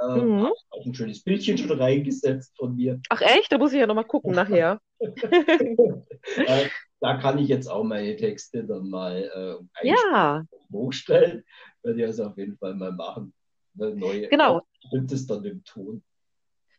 Äh, 0.00 0.18
Mhm. 0.18 0.42
habe 0.44 0.54
auch 0.70 0.84
ein 0.84 0.94
schönes 0.94 1.22
Bildchen 1.22 1.56
schon 1.58 1.80
reingesetzt 1.80 2.56
von 2.56 2.74
mir. 2.74 3.00
Ach 3.08 3.20
echt? 3.20 3.52
Da 3.52 3.58
muss 3.58 3.72
ich 3.72 3.78
ja 3.78 3.86
nochmal 3.86 4.04
gucken 4.04 4.32
nachher. 4.32 4.80
äh, 5.00 6.68
da 7.00 7.16
kann 7.18 7.38
ich 7.38 7.48
jetzt 7.48 7.68
auch 7.68 7.84
meine 7.84 8.16
Texte 8.16 8.64
dann 8.64 8.88
mal 8.88 9.60
äh, 9.82 9.88
Ja, 9.88 10.44
hochstellen. 10.72 11.44
Werde 11.82 12.00
ich 12.00 12.06
also 12.06 12.24
auf 12.24 12.36
jeden 12.36 12.56
Fall 12.56 12.74
mal 12.74 12.92
machen. 12.92 13.32
Eine 13.78 13.94
neue, 13.96 14.28
genau. 14.30 14.62
Stimmt 14.86 15.12
es 15.12 15.26
dann 15.26 15.44
im 15.44 15.64
Ton? 15.64 16.02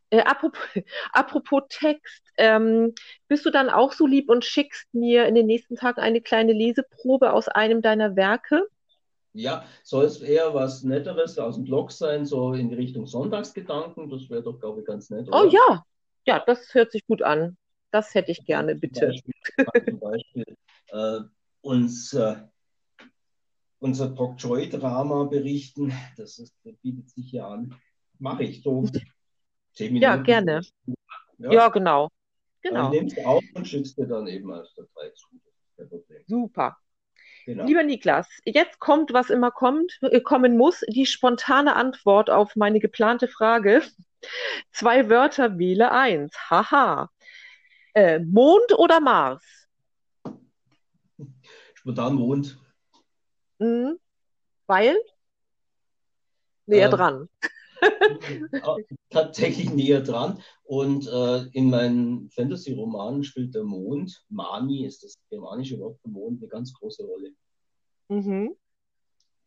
Äh, 0.10 0.22
apropos, 0.22 0.60
apropos 1.12 1.64
Text, 1.70 2.24
ähm, 2.38 2.94
bist 3.28 3.46
du 3.46 3.50
dann 3.52 3.70
auch 3.70 3.94
so 3.94 4.06
lieb 4.06 4.30
und 4.30 4.46
schickst 4.46 4.94
mir 4.94 5.26
in 5.26 5.36
den 5.36 5.48
nächsten 5.48 5.76
Tagen 5.76 6.02
eine 6.02 6.22
kleine 6.22 6.54
Leseprobe 6.54 7.34
aus 7.34 7.48
einem 7.48 7.82
deiner 7.82 8.16
Werke? 8.16 8.68
Ja, 9.34 9.66
soll 9.84 10.06
es 10.06 10.22
eher 10.22 10.54
was 10.54 10.84
Netteres 10.84 11.38
aus 11.40 11.56
dem 11.56 11.64
Blog 11.66 11.92
sein, 11.92 12.26
so 12.26 12.54
in 12.54 12.70
die 12.70 12.76
Richtung 12.76 13.06
Sonntagsgedanken? 13.08 14.10
Das 14.10 14.30
wäre 14.30 14.44
doch, 14.44 14.60
glaube 14.60 14.82
ich, 14.82 14.86
ganz 14.86 15.10
nett, 15.10 15.28
Oh 15.32 15.44
oder? 15.44 15.50
ja, 15.50 15.84
ja, 16.26 16.40
das 16.46 16.74
hört 16.74 16.92
sich 16.92 17.06
gut 17.08 17.22
an. 17.22 17.58
Das 17.92 18.14
hätte 18.16 18.32
ich 18.32 18.46
gerne, 18.46 18.76
bitte. 18.76 19.00
Zum 19.00 19.08
Beispiel, 19.10 19.34
zum 19.84 20.00
Beispiel 20.00 20.46
äh, 20.90 21.20
uns, 21.62 22.14
äh, 22.14 22.36
unser 23.84 24.10
Pak 24.10 24.38
Choi-Drama 24.38 25.26
berichten. 25.26 25.94
Das, 26.16 26.40
ist, 26.40 26.56
das 26.64 26.76
bietet 26.78 27.10
sich 27.10 27.34
ja 27.34 27.50
an. 27.50 27.76
Mache 28.18 28.44
ich 28.44 28.64
so. 28.64 28.86
Zehn 29.74 29.94
Minuten. 29.94 30.04
Ja, 30.04 30.16
gerne. 30.16 30.62
Ja, 31.38 31.52
ja 31.52 31.68
genau. 31.68 32.10
genau. 32.62 32.84
Dann 32.84 32.92
nimmst 32.92 33.18
du 33.18 33.26
auf 33.26 33.44
und 33.54 33.68
schickst 33.68 33.98
dir 33.98 34.08
dann 34.08 34.28
eben 34.28 34.52
als 34.54 34.74
Datei 34.76 35.10
zu. 35.10 35.28
Super. 36.28 36.78
Genau. 37.46 37.66
Lieber 37.66 37.84
Niklas, 37.84 38.30
jetzt 38.46 38.80
kommt, 38.80 39.12
was 39.12 39.30
immer 39.30 39.52
kommt, 39.52 40.00
äh, 40.02 40.22
kommen 40.22 40.56
muss, 40.56 40.82
die 40.88 41.06
spontane 41.06 41.76
Antwort 41.76 42.30
auf 42.30 42.56
meine 42.56 42.80
geplante 42.80 43.28
Frage. 43.28 43.82
Zwei 44.72 45.10
Wörter 45.10 45.58
wähle 45.58 45.92
eins. 45.92 46.34
Haha. 46.50 47.10
Äh, 47.94 48.20
Mond 48.20 48.72
oder 48.78 49.02
Mars? 49.02 49.44
Spontan 51.74 52.16
Mond. 52.16 52.63
Mhm. 53.64 54.00
Weil? 54.68 54.98
Näher 56.66 56.86
ähm, 56.86 56.92
dran. 56.92 57.30
tatsächlich 59.10 59.72
näher 59.72 60.02
dran. 60.02 60.42
Und 60.64 61.08
äh, 61.08 61.44
in 61.54 61.70
meinen 61.70 62.30
Fantasy-Romanen 62.32 63.24
spielt 63.24 63.56
der 63.56 63.64
Mond, 63.64 64.26
Mani 64.30 64.86
ist 64.86 65.04
das 65.04 65.16
germanische 65.30 65.80
Wort 65.80 65.98
für 66.02 66.10
Mond, 66.10 66.42
eine 66.42 66.50
ganz 66.50 66.74
große 66.74 67.04
Rolle. 67.06 67.32
Mhm. 68.10 68.56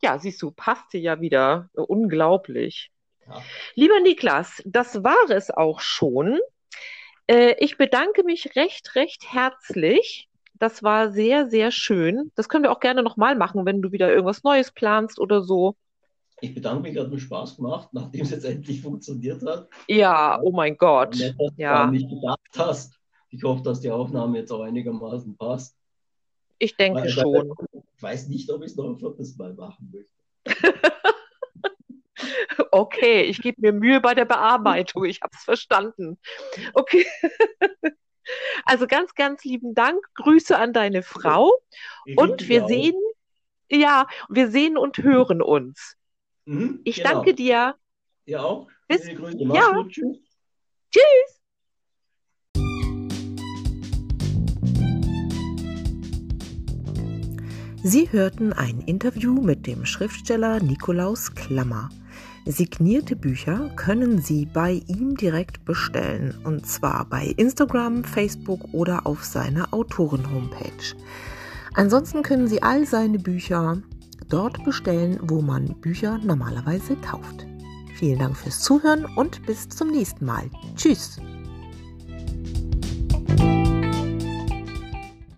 Ja, 0.02 0.18
siehst 0.18 0.40
du, 0.42 0.50
passte 0.50 0.98
ja 0.98 1.20
wieder. 1.20 1.70
Unglaublich. 1.74 2.90
Ja. 3.26 3.42
Lieber 3.74 4.00
Niklas, 4.00 4.62
das 4.64 5.02
war 5.02 5.30
es 5.30 5.50
auch 5.50 5.80
schon. 5.80 6.38
Äh, 7.26 7.56
ich 7.58 7.76
bedanke 7.76 8.22
mich 8.24 8.56
recht, 8.56 8.94
recht 8.94 9.32
herzlich. 9.32 10.28
Das 10.58 10.82
war 10.82 11.12
sehr, 11.12 11.48
sehr 11.48 11.70
schön. 11.70 12.32
Das 12.34 12.48
können 12.48 12.64
wir 12.64 12.72
auch 12.72 12.80
gerne 12.80 13.02
nochmal 13.02 13.36
machen, 13.36 13.66
wenn 13.66 13.82
du 13.82 13.92
wieder 13.92 14.10
irgendwas 14.10 14.42
Neues 14.42 14.72
planst 14.72 15.18
oder 15.18 15.42
so. 15.42 15.76
Ich 16.40 16.54
bedanke 16.54 16.82
mich, 16.82 16.98
hat 16.98 17.10
mir 17.10 17.18
Spaß 17.18 17.56
gemacht, 17.56 17.88
nachdem 17.92 18.22
es 18.22 18.30
jetzt 18.30 18.44
endlich 18.44 18.82
funktioniert 18.82 19.42
hat. 19.42 19.68
Ja, 19.88 20.38
oh 20.42 20.52
mein 20.52 20.76
Gott. 20.76 21.16
Nett, 21.16 21.34
dass 21.38 21.52
ja. 21.56 21.86
du 21.86 21.92
nicht 21.92 22.10
gedacht 22.10 22.40
hast. 22.56 22.98
Ich 23.30 23.42
hoffe, 23.42 23.62
dass 23.62 23.80
die 23.80 23.90
Aufnahme 23.90 24.38
jetzt 24.38 24.52
auch 24.52 24.60
einigermaßen 24.60 25.36
passt. 25.36 25.76
Ich 26.58 26.76
denke 26.76 27.02
Weil, 27.02 27.08
schon. 27.08 27.54
Ich 27.96 28.02
weiß 28.02 28.28
nicht, 28.28 28.50
ob 28.50 28.62
ich 28.62 28.70
es 28.70 28.76
noch 28.76 28.88
ein 28.88 28.96
viertes 28.96 29.36
Mal 29.36 29.54
machen 29.54 29.92
möchte. 29.92 30.12
okay, 32.70 33.22
ich 33.22 33.40
gebe 33.40 33.60
mir 33.60 33.72
Mühe 33.72 34.00
bei 34.00 34.14
der 34.14 34.26
Bearbeitung. 34.26 35.04
Ich 35.04 35.20
habe 35.22 35.32
es 35.34 35.44
verstanden. 35.44 36.18
Okay. 36.74 37.06
Also 38.64 38.86
ganz, 38.86 39.14
ganz 39.14 39.44
lieben 39.44 39.74
Dank. 39.74 40.04
Grüße 40.14 40.56
an 40.56 40.72
deine 40.72 41.02
Frau. 41.02 41.52
Ich 42.04 42.18
und 42.18 42.48
wir 42.48 42.66
sehen, 42.66 42.96
ja, 43.68 44.06
wir 44.28 44.50
sehen 44.50 44.76
und 44.76 44.98
hören 44.98 45.42
uns. 45.42 45.96
Mhm, 46.44 46.80
ich 46.84 46.96
genau. 46.96 47.10
danke 47.10 47.34
dir. 47.34 47.76
Ja 48.24 48.42
auch. 48.42 48.68
Bis, 48.88 49.02
Grüße. 49.02 49.38
Ja. 49.38 49.72
Gut. 49.72 49.92
Tschüss. 49.92 50.18
Tschüss. 50.90 51.36
Sie 57.82 58.10
hörten 58.10 58.52
ein 58.52 58.80
Interview 58.80 59.40
mit 59.40 59.68
dem 59.68 59.86
Schriftsteller 59.86 60.60
Nikolaus 60.60 61.34
Klammer. 61.36 61.88
Signierte 62.48 63.16
Bücher 63.16 63.70
können 63.74 64.20
Sie 64.20 64.46
bei 64.46 64.80
ihm 64.86 65.16
direkt 65.16 65.64
bestellen, 65.64 66.38
und 66.44 66.64
zwar 66.64 67.04
bei 67.04 67.34
Instagram, 67.36 68.04
Facebook 68.04 68.72
oder 68.72 69.04
auf 69.04 69.24
seiner 69.24 69.74
Autoren-Homepage. 69.74 70.94
Ansonsten 71.74 72.22
können 72.22 72.46
Sie 72.46 72.62
all 72.62 72.86
seine 72.86 73.18
Bücher 73.18 73.82
dort 74.28 74.64
bestellen, 74.64 75.18
wo 75.22 75.42
man 75.42 75.74
Bücher 75.80 76.18
normalerweise 76.18 76.94
kauft. 76.96 77.46
Vielen 77.96 78.20
Dank 78.20 78.36
fürs 78.36 78.60
Zuhören 78.60 79.06
und 79.16 79.44
bis 79.44 79.68
zum 79.68 79.90
nächsten 79.90 80.24
Mal. 80.24 80.48
Tschüss! 80.76 81.18